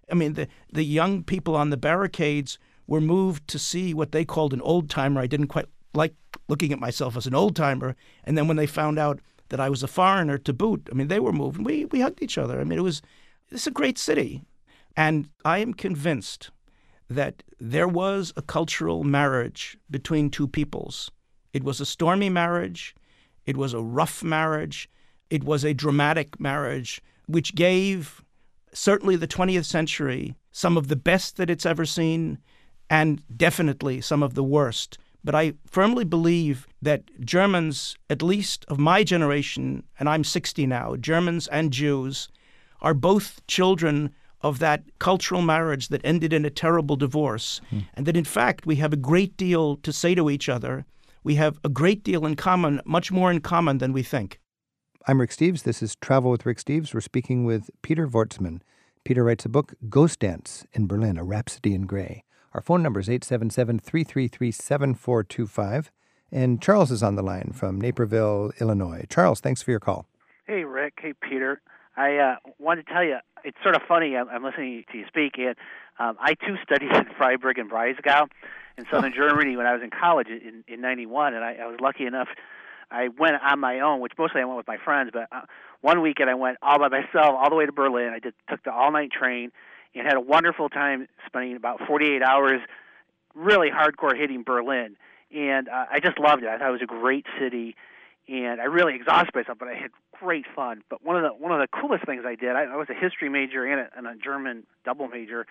I 0.09 0.15
mean, 0.15 0.33
the, 0.33 0.47
the 0.71 0.83
young 0.83 1.23
people 1.23 1.55
on 1.55 1.71
the 1.71 1.77
barricades 1.77 2.57
were 2.87 3.01
moved 3.01 3.47
to 3.49 3.59
see 3.59 3.93
what 3.93 4.11
they 4.11 4.23
called 4.23 4.53
an 4.53 4.61
old 4.61 4.89
timer. 4.89 5.19
I 5.19 5.27
didn't 5.27 5.47
quite 5.47 5.65
like 5.93 6.15
looking 6.47 6.71
at 6.71 6.79
myself 6.79 7.17
as 7.17 7.27
an 7.27 7.35
old 7.35 7.55
timer. 7.55 7.95
And 8.23 8.37
then 8.37 8.47
when 8.47 8.57
they 8.57 8.67
found 8.67 8.97
out 8.97 9.19
that 9.49 9.59
I 9.59 9.69
was 9.69 9.83
a 9.83 9.87
foreigner 9.87 10.37
to 10.37 10.53
boot, 10.53 10.87
I 10.91 10.95
mean, 10.95 11.07
they 11.07 11.19
were 11.19 11.33
moved. 11.33 11.65
We, 11.65 11.85
we 11.85 12.01
hugged 12.01 12.21
each 12.21 12.37
other. 12.37 12.59
I 12.59 12.63
mean, 12.63 12.79
it 12.79 12.83
was, 12.83 13.01
it's 13.49 13.67
a 13.67 13.71
great 13.71 13.97
city. 13.97 14.43
And 14.95 15.29
I 15.43 15.59
am 15.59 15.73
convinced 15.73 16.51
that 17.09 17.43
there 17.59 17.87
was 17.87 18.33
a 18.35 18.41
cultural 18.41 19.03
marriage 19.03 19.77
between 19.89 20.29
two 20.29 20.47
peoples. 20.47 21.11
It 21.51 21.63
was 21.63 21.79
a 21.79 21.85
stormy 21.85 22.29
marriage, 22.29 22.95
it 23.45 23.57
was 23.57 23.73
a 23.73 23.81
rough 23.81 24.23
marriage, 24.23 24.89
it 25.29 25.43
was 25.43 25.63
a 25.63 25.73
dramatic 25.73 26.39
marriage, 26.39 27.01
which 27.27 27.55
gave 27.55 28.23
certainly 28.73 29.15
the 29.15 29.27
20th 29.27 29.65
century 29.65 30.35
some 30.51 30.77
of 30.77 30.87
the 30.87 30.95
best 30.95 31.37
that 31.37 31.49
it's 31.49 31.65
ever 31.65 31.85
seen, 31.85 32.37
and 32.89 33.23
definitely 33.35 34.01
some 34.01 34.21
of 34.21 34.35
the 34.35 34.43
worst. 34.43 34.97
But 35.23 35.35
I 35.35 35.53
firmly 35.65 36.03
believe 36.03 36.67
that 36.81 37.03
Germans, 37.21 37.97
at 38.09 38.21
least 38.21 38.65
of 38.67 38.77
my 38.77 39.03
generation, 39.03 39.83
and 39.99 40.09
I'm 40.09 40.23
60 40.23 40.67
now, 40.67 40.95
Germans 40.97 41.47
and 41.47 41.71
Jews, 41.71 42.29
are 42.81 42.93
both 42.93 43.45
children 43.47 44.13
of 44.43 44.59
that 44.59 44.83
cultural 44.99 45.41
marriage 45.41 45.87
that 45.87 46.01
ended 46.03 46.33
in 46.33 46.45
a 46.45 46.49
terrible 46.49 46.95
divorce, 46.95 47.61
mm. 47.71 47.85
and 47.93 48.05
that 48.05 48.17
in 48.17 48.25
fact 48.25 48.65
we 48.65 48.75
have 48.75 48.93
a 48.93 48.97
great 48.97 49.35
deal 49.37 49.77
to 49.77 49.93
say 49.93 50.13
to 50.15 50.29
each 50.29 50.49
other. 50.49 50.85
We 51.23 51.35
have 51.35 51.57
a 51.63 51.69
great 51.69 52.03
deal 52.03 52.25
in 52.25 52.35
common, 52.35 52.81
much 52.85 53.11
more 53.11 53.31
in 53.31 53.39
common 53.39 53.77
than 53.77 53.93
we 53.93 54.03
think. 54.03 54.39
I'm 55.07 55.19
Rick 55.19 55.31
Steves. 55.31 55.63
This 55.63 55.81
is 55.81 55.95
Travel 55.95 56.31
with 56.31 56.45
Rick 56.45 56.59
Steves. 56.59 56.93
We're 56.93 57.01
speaking 57.01 57.45
with 57.45 57.69
Peter 57.81 58.07
Wortsman. 58.07 58.61
Peter 59.03 59.23
writes 59.23 59.45
a 59.45 59.49
book, 59.49 59.73
Ghost 59.89 60.19
Dance 60.19 60.65
in 60.73 60.87
Berlin, 60.87 61.17
A 61.17 61.23
Rhapsody 61.23 61.73
in 61.73 61.85
Gray. 61.85 62.23
Our 62.53 62.61
phone 62.61 62.83
number 62.83 62.99
is 62.99 63.09
877 63.09 63.79
333 63.79 64.51
7425. 64.51 65.91
And 66.31 66.61
Charles 66.61 66.91
is 66.91 67.03
on 67.03 67.15
the 67.15 67.21
line 67.21 67.51
from 67.53 67.79
Naperville, 67.79 68.51
Illinois. 68.59 69.05
Charles, 69.09 69.39
thanks 69.39 69.61
for 69.61 69.71
your 69.71 69.79
call. 69.79 70.07
Hey, 70.47 70.63
Rick. 70.63 70.99
Hey, 71.01 71.13
Peter. 71.21 71.61
I 71.95 72.17
uh, 72.17 72.35
wanted 72.59 72.87
to 72.87 72.93
tell 72.93 73.03
you, 73.03 73.17
it's 73.43 73.57
sort 73.61 73.75
of 73.75 73.81
funny. 73.87 74.15
I'm, 74.15 74.29
I'm 74.29 74.43
listening 74.43 74.83
to 74.91 74.97
you 74.97 75.05
speak, 75.07 75.33
and 75.37 75.55
um, 75.99 76.17
I 76.19 76.33
too 76.33 76.55
studied 76.63 76.91
in 76.91 77.05
Freiburg 77.17 77.59
im 77.59 77.69
Breisgau 77.69 78.27
in 78.77 78.85
southern 78.91 79.13
Germany 79.13 79.55
when 79.55 79.67
I 79.67 79.73
was 79.73 79.81
in 79.83 79.89
college 79.89 80.27
in 80.27 80.63
in 80.67 80.81
'91, 80.81 81.33
and 81.33 81.43
I, 81.43 81.57
I 81.61 81.67
was 81.67 81.79
lucky 81.79 82.05
enough. 82.05 82.29
I 82.89 83.07
went 83.07 83.35
on 83.41 83.59
my 83.59 83.79
own, 83.79 83.99
which 84.01 84.13
mostly 84.17 84.41
I 84.41 84.45
went 84.45 84.57
with 84.57 84.67
my 84.67 84.77
friends, 84.77 85.09
but 85.13 85.27
uh, 85.31 85.41
one 85.81 86.01
weekend 86.01 86.29
I 86.29 86.35
went 86.35 86.57
all 86.61 86.79
by 86.79 86.89
myself 86.89 87.35
all 87.37 87.49
the 87.49 87.55
way 87.55 87.65
to 87.65 87.71
Berlin. 87.71 88.11
I 88.13 88.19
did 88.19 88.33
took 88.49 88.63
the 88.63 88.71
all 88.71 88.91
night 88.91 89.11
train 89.11 89.51
and 89.95 90.05
had 90.05 90.15
a 90.15 90.21
wonderful 90.21 90.69
time 90.69 91.07
spending 91.25 91.55
about 91.55 91.81
48 91.87 92.21
hours 92.21 92.61
really 93.35 93.69
hardcore 93.69 94.17
hitting 94.17 94.43
Berlin. 94.43 94.95
And 95.35 95.67
uh, 95.67 95.85
I 95.91 95.99
just 95.99 96.19
loved 96.19 96.43
it. 96.43 96.49
I 96.49 96.57
thought 96.57 96.69
it 96.69 96.71
was 96.71 96.81
a 96.81 96.85
great 96.85 97.25
city 97.39 97.75
and 98.27 98.61
I 98.61 98.65
really 98.65 98.95
exhausted 98.95 99.35
myself, 99.35 99.57
but 99.59 99.67
I 99.67 99.75
had 99.75 99.91
great 100.11 100.45
fun. 100.55 100.83
But 100.89 101.03
one 101.03 101.17
of 101.17 101.23
the 101.23 101.29
one 101.29 101.51
of 101.51 101.59
the 101.59 101.67
coolest 101.67 102.05
things 102.05 102.23
I 102.25 102.35
did, 102.35 102.55
I, 102.55 102.63
I 102.63 102.75
was 102.75 102.87
a 102.89 102.93
history 102.93 103.29
major 103.29 103.65
and 103.65 103.81
a, 103.81 103.89
and 103.97 104.07
a 104.07 104.15
German 104.15 104.63
double 104.85 105.07
major. 105.07 105.45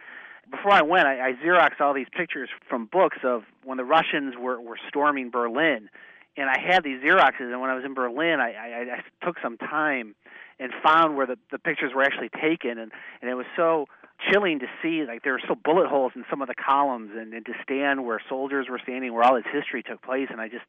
Before 0.50 0.72
I 0.72 0.82
went, 0.82 1.06
I, 1.06 1.28
I 1.28 1.32
xeroxed 1.34 1.80
all 1.80 1.94
these 1.94 2.08
pictures 2.16 2.48
from 2.68 2.86
books 2.86 3.18
of 3.22 3.44
when 3.64 3.78
the 3.78 3.84
Russians 3.84 4.34
were 4.38 4.60
were 4.60 4.78
storming 4.88 5.30
Berlin, 5.30 5.88
and 6.36 6.48
I 6.48 6.58
had 6.58 6.82
these 6.82 7.00
xeroxes. 7.02 7.52
And 7.52 7.60
when 7.60 7.70
I 7.70 7.74
was 7.74 7.84
in 7.84 7.94
Berlin, 7.94 8.40
I, 8.40 8.52
I, 8.52 8.96
I 8.96 9.24
took 9.24 9.36
some 9.42 9.58
time 9.58 10.14
and 10.58 10.72
found 10.82 11.16
where 11.16 11.26
the 11.26 11.38
the 11.50 11.58
pictures 11.58 11.92
were 11.94 12.02
actually 12.02 12.30
taken, 12.30 12.78
and 12.78 12.90
and 13.20 13.30
it 13.30 13.34
was 13.34 13.46
so 13.54 13.86
chilling 14.30 14.60
to 14.60 14.66
see 14.82 15.04
like 15.04 15.24
there 15.24 15.32
were 15.32 15.40
still 15.42 15.56
bullet 15.56 15.88
holes 15.88 16.12
in 16.14 16.24
some 16.30 16.42
of 16.42 16.48
the 16.48 16.54
columns 16.54 17.10
and, 17.16 17.34
and 17.34 17.44
to 17.44 17.52
stand 17.62 18.04
where 18.04 18.20
soldiers 18.28 18.66
were 18.70 18.78
standing 18.78 19.12
where 19.12 19.24
all 19.24 19.34
this 19.34 19.44
history 19.52 19.82
took 19.82 20.00
place 20.00 20.28
and 20.30 20.40
I 20.40 20.48
just 20.48 20.62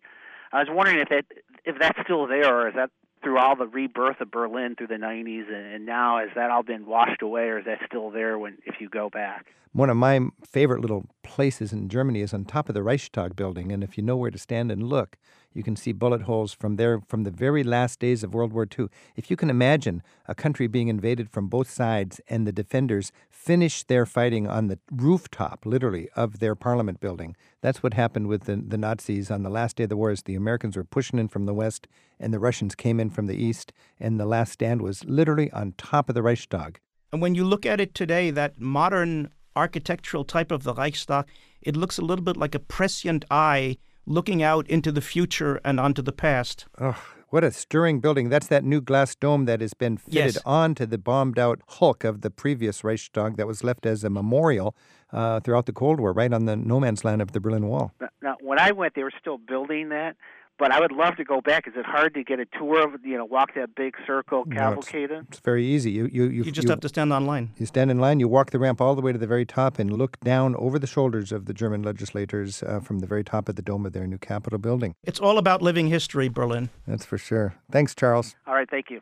I 0.53 0.59
was 0.59 0.67
wondering 0.71 0.99
if 0.99 1.09
that 1.09 1.25
if 1.65 1.77
that's 1.79 1.99
still 2.03 2.27
there, 2.27 2.59
or 2.59 2.67
is 2.69 2.75
that 2.75 2.91
through 3.23 3.39
all 3.39 3.55
the 3.55 3.67
rebirth 3.67 4.21
of 4.21 4.29
Berlin 4.29 4.75
through 4.75 4.87
the 4.87 4.95
90s, 4.95 5.51
and, 5.51 5.85
now 5.85 6.19
has 6.19 6.29
that 6.35 6.51
all 6.51 6.61
been 6.61 6.85
washed 6.85 7.21
away, 7.21 7.43
or 7.43 7.59
is 7.59 7.65
that 7.65 7.79
still 7.87 8.11
there 8.11 8.37
when 8.37 8.57
if 8.65 8.75
you 8.79 8.89
go 8.89 9.09
back? 9.09 9.47
One 9.71 9.89
of 9.89 9.97
my 9.97 10.19
favorite 10.45 10.81
little 10.81 11.07
places 11.23 11.73
in 11.73 11.89
Germany 11.89 12.21
is 12.21 12.33
on 12.33 12.45
top 12.45 12.69
of 12.69 12.75
the 12.75 12.83
Reichstag 12.83 13.35
building, 13.35 13.71
and 13.71 13.83
if 13.83 13.97
you 13.97 14.03
know 14.03 14.15
where 14.15 14.29
to 14.29 14.37
stand 14.37 14.71
and 14.71 14.83
look, 14.83 15.17
You 15.53 15.63
can 15.63 15.75
see 15.75 15.91
bullet 15.91 16.23
holes 16.23 16.53
from 16.53 16.77
there 16.77 17.01
from 17.07 17.23
the 17.23 17.31
very 17.31 17.63
last 17.63 17.99
days 17.99 18.23
of 18.23 18.33
World 18.33 18.53
War 18.53 18.67
II. 18.67 18.87
If 19.15 19.29
you 19.29 19.37
can 19.37 19.49
imagine 19.49 20.01
a 20.27 20.35
country 20.35 20.67
being 20.67 20.87
invaded 20.87 21.29
from 21.29 21.47
both 21.47 21.69
sides 21.69 22.19
and 22.27 22.47
the 22.47 22.51
defenders 22.51 23.11
finish 23.29 23.83
their 23.83 24.05
fighting 24.05 24.47
on 24.47 24.67
the 24.67 24.79
rooftop, 24.91 25.65
literally, 25.65 26.09
of 26.15 26.39
their 26.39 26.55
parliament 26.55 26.99
building, 26.99 27.35
that's 27.61 27.83
what 27.83 27.93
happened 27.93 28.27
with 28.27 28.45
the, 28.45 28.55
the 28.55 28.77
Nazis 28.77 29.29
on 29.29 29.43
the 29.43 29.49
last 29.49 29.75
day 29.75 29.83
of 29.83 29.89
the 29.89 29.97
war. 29.97 30.11
Is 30.11 30.23
the 30.23 30.35
Americans 30.35 30.75
were 30.75 30.83
pushing 30.83 31.19
in 31.19 31.27
from 31.27 31.45
the 31.45 31.53
west 31.53 31.87
and 32.19 32.33
the 32.33 32.39
Russians 32.39 32.73
came 32.75 32.99
in 32.99 33.09
from 33.09 33.27
the 33.27 33.35
east, 33.35 33.73
and 33.99 34.19
the 34.19 34.25
last 34.25 34.53
stand 34.53 34.81
was 34.81 35.03
literally 35.03 35.51
on 35.51 35.73
top 35.77 36.09
of 36.09 36.15
the 36.15 36.21
Reichstag. 36.21 36.79
And 37.11 37.21
when 37.21 37.35
you 37.35 37.43
look 37.43 37.65
at 37.65 37.79
it 37.79 37.93
today, 37.93 38.31
that 38.31 38.59
modern 38.59 39.29
architectural 39.55 40.23
type 40.23 40.51
of 40.51 40.63
the 40.63 40.73
Reichstag, 40.73 41.25
it 41.61 41.75
looks 41.75 41.97
a 41.97 42.01
little 42.01 42.23
bit 42.23 42.37
like 42.37 42.55
a 42.55 42.59
prescient 42.59 43.25
eye 43.29 43.77
looking 44.05 44.43
out 44.43 44.67
into 44.69 44.91
the 44.91 45.01
future 45.01 45.59
and 45.63 45.79
onto 45.79 46.01
the 46.01 46.11
past. 46.11 46.65
Oh, 46.79 47.01
what 47.29 47.43
a 47.43 47.51
stirring 47.51 47.99
building. 47.99 48.29
That's 48.29 48.47
that 48.47 48.63
new 48.63 48.81
glass 48.81 49.15
dome 49.15 49.45
that 49.45 49.61
has 49.61 49.73
been 49.73 49.97
fitted 49.97 50.13
Yes. 50.35 50.37
onto 50.45 50.85
the 50.85 50.97
bombed 50.97 51.39
out 51.39 51.61
hulk 51.67 52.03
of 52.03 52.21
the 52.21 52.29
previous 52.29 52.83
Reichstag 52.83 53.37
that 53.37 53.47
was 53.47 53.63
left 53.63 53.85
as 53.85 54.03
a 54.03 54.09
memorial 54.09 54.75
uh, 55.11 55.39
throughout 55.39 55.65
the 55.67 55.73
Cold 55.73 55.99
War, 55.99 56.11
right 56.13 56.33
on 56.33 56.45
the 56.45 56.55
no 56.55 56.79
man's 56.79 57.03
land 57.05 57.21
of 57.21 57.31
the 57.31 57.39
Berlin 57.39 57.67
Wall. 57.67 57.91
Now- 57.99 58.07
Now, 58.21 58.35
when 58.41 58.57
I 58.59 58.71
went, 58.71 58.93
they 58.95 59.03
were 59.03 59.11
still 59.19 59.37
building 59.37 59.89
that, 59.89 60.15
but 60.59 60.71
I 60.71 60.79
would 60.79 60.91
love 60.91 61.15
to 61.17 61.23
go 61.23 61.41
back. 61.41 61.67
Is 61.67 61.73
it 61.75 61.85
hard 61.85 62.13
to 62.13 62.23
get 62.23 62.39
a 62.39 62.45
tour 62.45 62.83
of, 62.83 63.03
you 63.05 63.17
know, 63.17 63.25
walk 63.25 63.55
that 63.55 63.75
big 63.75 63.95
circle 64.05 64.43
No, 64.45 64.55
cavalcade 64.55 65.11
in? 65.11 65.25
It's 65.29 65.39
very 65.39 65.65
easy. 65.65 65.91
You, 65.91 66.07
you, 66.11 66.25
you, 66.25 66.43
You 66.43 66.51
just 66.51 66.67
have 66.67 66.79
to 66.81 66.89
stand 66.89 67.11
on 67.11 67.25
line. 67.25 67.51
You 67.57 67.65
stand 67.65 67.91
in 67.91 67.99
line, 67.99 68.19
you 68.19 68.27
walk 68.27 68.51
the 68.51 68.59
ramp 68.59 68.79
all 68.79 68.95
the 68.95 69.01
way 69.01 69.11
to 69.11 69.17
the 69.17 69.27
very 69.27 69.45
top, 69.45 69.79
and 69.79 69.91
look 69.91 70.19
down 70.21 70.55
over 70.55 70.77
the 70.77 70.87
shoulders 70.87 71.31
of 71.31 71.45
the 71.45 71.53
German 71.53 71.83
legislators 71.83 72.63
uh, 72.63 72.79
from 72.79 72.99
the 72.99 73.07
very 73.07 73.23
top 73.23 73.49
of 73.49 73.55
the 73.55 73.61
dome 73.61 73.85
of 73.85 73.93
their 73.93 74.07
new 74.07 74.17
Capitol 74.17 74.59
building. 74.59 74.95
It's 75.03 75.19
all 75.19 75.37
about 75.37 75.61
living 75.61 75.87
history, 75.87 76.29
Berlin. 76.29 76.69
That's 76.87 77.05
for 77.05 77.17
sure. 77.17 77.55
Thanks, 77.71 77.95
Charles. 77.95 78.35
All 78.47 78.53
right, 78.53 78.69
thank 78.69 78.89
you. 78.89 79.01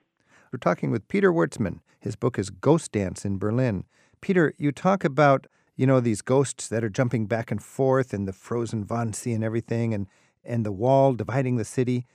We're 0.52 0.60
talking 0.60 0.92
with 0.92 1.08
Peter 1.08 1.32
Wortsman. 1.32 1.80
His 2.00 2.16
book 2.16 2.40
is 2.40 2.50
Ghost 2.50 2.92
Dance 2.92 3.24
in 3.26 3.38
Berlin. 3.38 3.86
Peter, 4.22 4.54
you 4.58 4.72
talk 4.72 5.04
about, 5.04 5.48
you 5.76 5.86
know, 5.86 6.00
these 6.00 6.22
ghosts 6.22 6.68
that 6.68 6.84
are 6.84 6.90
jumping 6.90 7.26
back 7.26 7.52
and 7.52 7.62
forth 7.62 8.14
and 8.14 8.28
the 8.28 8.34
frozen 8.34 8.86
Wannsee 8.86 9.34
and 9.34 9.44
everything 9.44 9.94
and, 9.94 10.08
and 10.44 10.66
the 10.66 10.72
wall 10.72 11.14
dividing 11.14 11.58
the 11.58 11.66
city. 11.66 12.06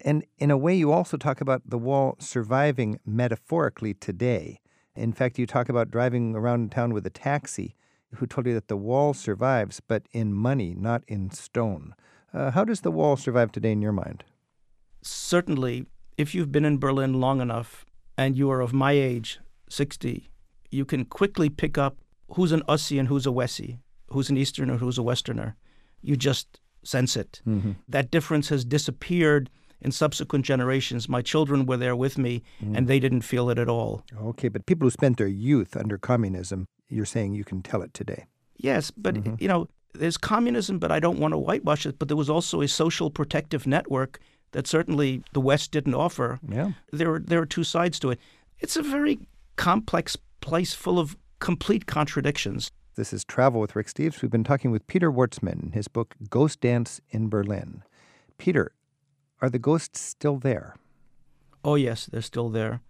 And 0.00 0.24
in 0.38 0.50
a 0.50 0.56
way, 0.56 0.74
you 0.74 0.92
also 0.92 1.16
talk 1.16 1.40
about 1.40 1.62
the 1.66 1.78
wall 1.78 2.16
surviving 2.18 3.00
metaphorically 3.04 3.94
today. 3.94 4.60
In 4.94 5.12
fact, 5.12 5.38
you 5.38 5.46
talk 5.46 5.68
about 5.68 5.90
driving 5.90 6.34
around 6.34 6.72
town 6.72 6.92
with 6.92 7.06
a 7.06 7.10
taxi 7.10 7.74
who 8.14 8.26
told 8.26 8.46
you 8.46 8.54
that 8.54 8.68
the 8.68 8.76
wall 8.76 9.14
survives, 9.14 9.80
but 9.80 10.04
in 10.12 10.32
money, 10.32 10.74
not 10.76 11.02
in 11.08 11.30
stone. 11.30 11.94
Uh, 12.32 12.50
how 12.50 12.64
does 12.64 12.80
the 12.80 12.90
wall 12.90 13.16
survive 13.16 13.52
today 13.52 13.72
in 13.72 13.82
your 13.82 13.92
mind? 13.92 14.24
Certainly, 15.02 15.86
if 16.16 16.34
you've 16.34 16.52
been 16.52 16.64
in 16.64 16.78
Berlin 16.78 17.20
long 17.20 17.40
enough 17.40 17.84
and 18.16 18.36
you 18.36 18.50
are 18.50 18.60
of 18.60 18.72
my 18.72 18.92
age, 18.92 19.40
60, 19.68 20.28
you 20.70 20.84
can 20.84 21.04
quickly 21.04 21.48
pick 21.48 21.78
up 21.78 21.98
who's 22.32 22.52
an 22.52 22.62
Ossi 22.68 22.98
and 22.98 23.08
who's 23.08 23.26
a 23.26 23.30
Wessi, 23.30 23.78
who's 24.10 24.30
an 24.30 24.36
Easterner, 24.36 24.78
who's 24.78 24.98
a 24.98 25.02
Westerner. 25.02 25.56
You 26.02 26.16
just 26.16 26.60
sense 26.82 27.16
it. 27.16 27.40
Mm-hmm. 27.46 27.72
That 27.88 28.10
difference 28.10 28.48
has 28.48 28.64
disappeared 28.64 29.50
in 29.80 29.92
subsequent 29.92 30.44
generations. 30.44 31.08
My 31.08 31.22
children 31.22 31.66
were 31.66 31.76
there 31.76 31.96
with 31.96 32.18
me, 32.18 32.42
mm. 32.62 32.76
and 32.76 32.88
they 32.88 32.98
didn't 32.98 33.22
feel 33.22 33.50
it 33.50 33.58
at 33.58 33.68
all. 33.68 34.02
Okay, 34.20 34.48
but 34.48 34.66
people 34.66 34.86
who 34.86 34.90
spent 34.90 35.18
their 35.18 35.28
youth 35.28 35.76
under 35.76 35.98
communism, 35.98 36.66
you're 36.88 37.04
saying 37.04 37.34
you 37.34 37.44
can 37.44 37.62
tell 37.62 37.82
it 37.82 37.94
today. 37.94 38.26
Yes, 38.56 38.90
but 38.90 39.14
mm-hmm. 39.14 39.34
you 39.38 39.48
know, 39.48 39.68
there's 39.94 40.18
communism, 40.18 40.78
but 40.78 40.90
I 40.90 41.00
don't 41.00 41.18
want 41.18 41.32
to 41.32 41.38
whitewash 41.38 41.86
it. 41.86 41.98
But 41.98 42.08
there 42.08 42.16
was 42.16 42.30
also 42.30 42.60
a 42.60 42.68
social 42.68 43.10
protective 43.10 43.66
network 43.66 44.18
that 44.52 44.66
certainly 44.66 45.22
the 45.32 45.40
West 45.40 45.70
didn't 45.70 45.94
offer. 45.94 46.40
Yeah. 46.48 46.72
There 46.92 47.14
are 47.14 47.18
there 47.20 47.40
are 47.40 47.46
two 47.46 47.64
sides 47.64 47.98
to 48.00 48.10
it. 48.10 48.18
It's 48.58 48.76
a 48.76 48.82
very 48.82 49.20
complex 49.56 50.16
place 50.40 50.74
full 50.74 50.98
of 50.98 51.16
complete 51.38 51.86
contradictions. 51.86 52.70
This 52.98 53.12
is 53.12 53.24
Travel 53.24 53.60
with 53.60 53.76
Rick 53.76 53.86
Steves. 53.86 54.20
We've 54.20 54.30
been 54.30 54.42
talking 54.42 54.72
with 54.72 54.88
Peter 54.88 55.08
Wortsman 55.08 55.66
in 55.66 55.70
his 55.70 55.86
book 55.86 56.16
Ghost 56.28 56.60
Dance 56.60 57.00
in 57.10 57.28
Berlin. 57.28 57.84
Peter, 58.38 58.72
are 59.40 59.48
the 59.48 59.60
ghosts 59.60 60.00
still 60.00 60.36
there? 60.36 60.74
Oh 61.62 61.76
yes, 61.76 62.06
they're 62.06 62.20
still 62.20 62.48
there. 62.48 62.80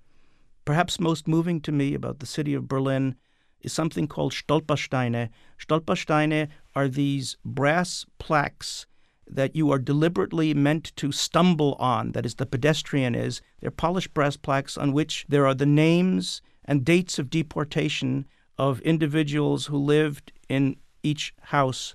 Perhaps 0.64 0.98
most 0.98 1.28
moving 1.28 1.60
to 1.60 1.72
me 1.72 1.92
about 1.92 2.20
the 2.20 2.26
city 2.26 2.54
of 2.54 2.68
Berlin 2.68 3.16
is 3.60 3.74
something 3.74 4.08
called 4.08 4.32
Stolpersteine. 4.32 5.28
Stolpersteine 5.58 6.48
are 6.74 6.88
these 6.88 7.36
brass 7.44 8.06
plaques 8.18 8.86
that 9.26 9.54
you 9.54 9.70
are 9.70 9.78
deliberately 9.78 10.54
meant 10.54 10.96
to 10.96 11.12
stumble 11.12 11.74
on, 11.74 12.12
that 12.12 12.24
is, 12.24 12.36
the 12.36 12.46
pedestrian 12.46 13.14
is. 13.14 13.42
They're 13.60 13.70
polished 13.70 14.14
brass 14.14 14.38
plaques 14.38 14.78
on 14.78 14.94
which 14.94 15.26
there 15.28 15.46
are 15.46 15.54
the 15.54 15.66
names 15.66 16.40
and 16.64 16.82
dates 16.82 17.18
of 17.18 17.28
deportation 17.28 18.24
of 18.58 18.80
individuals 18.80 19.66
who 19.66 19.76
lived 19.76 20.32
in 20.48 20.76
each 21.02 21.32
house. 21.40 21.94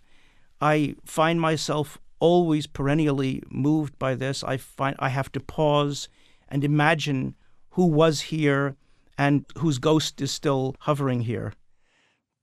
I 0.61 0.95
find 1.05 1.41
myself 1.41 1.99
always 2.19 2.67
perennially 2.67 3.43
moved 3.49 3.99
by 3.99 4.15
this. 4.15 4.43
I 4.43 4.57
find 4.57 4.95
I 4.99 5.09
have 5.09 5.31
to 5.33 5.39
pause 5.39 6.07
and 6.47 6.63
imagine 6.63 7.35
who 7.71 7.85
was 7.85 8.21
here 8.21 8.75
and 9.17 9.45
whose 9.57 9.77
ghost 9.77 10.21
is 10.21 10.31
still 10.31 10.75
hovering 10.79 11.21
here. 11.21 11.53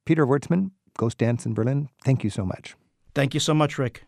Peter 0.04 0.26
Wortsman, 0.26 0.72
Ghost 0.98 1.18
Dance 1.18 1.46
in 1.46 1.54
Berlin, 1.54 1.88
thank 2.04 2.22
you 2.24 2.30
so 2.30 2.44
much. 2.44 2.74
Thank 3.14 3.34
you 3.34 3.40
so 3.40 3.54
much, 3.54 3.78
Rick. 3.78 4.04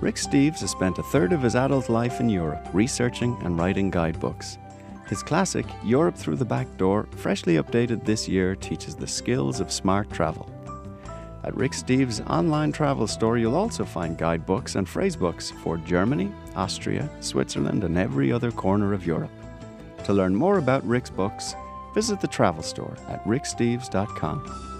Rick 0.00 0.16
Steves 0.16 0.60
has 0.60 0.70
spent 0.70 0.98
a 0.98 1.02
third 1.02 1.32
of 1.32 1.42
his 1.42 1.56
adult 1.56 1.88
life 1.88 2.20
in 2.20 2.28
Europe 2.28 2.68
researching 2.72 3.36
and 3.42 3.58
writing 3.58 3.90
guidebooks. 3.90 4.58
His 5.08 5.22
classic, 5.22 5.66
Europe 5.84 6.16
Through 6.16 6.36
the 6.36 6.44
Back 6.44 6.66
Door, 6.76 7.08
freshly 7.16 7.54
updated 7.54 8.04
this 8.04 8.28
year, 8.28 8.56
teaches 8.56 8.96
the 8.96 9.06
skills 9.06 9.60
of 9.60 9.70
smart 9.70 10.10
travel. 10.10 10.50
At 11.44 11.56
Rick 11.56 11.72
Steves' 11.72 12.28
online 12.28 12.72
travel 12.72 13.06
store, 13.06 13.38
you'll 13.38 13.54
also 13.54 13.84
find 13.84 14.18
guidebooks 14.18 14.74
and 14.74 14.84
phrasebooks 14.84 15.52
for 15.62 15.76
Germany, 15.78 16.32
Austria, 16.56 17.08
Switzerland, 17.20 17.84
and 17.84 17.96
every 17.96 18.32
other 18.32 18.50
corner 18.50 18.92
of 18.92 19.06
Europe. 19.06 19.30
To 20.04 20.12
learn 20.12 20.34
more 20.34 20.58
about 20.58 20.84
Rick's 20.84 21.10
books, 21.10 21.54
visit 21.94 22.20
the 22.20 22.26
travel 22.26 22.64
store 22.64 22.96
at 23.08 23.24
ricksteves.com. 23.24 24.75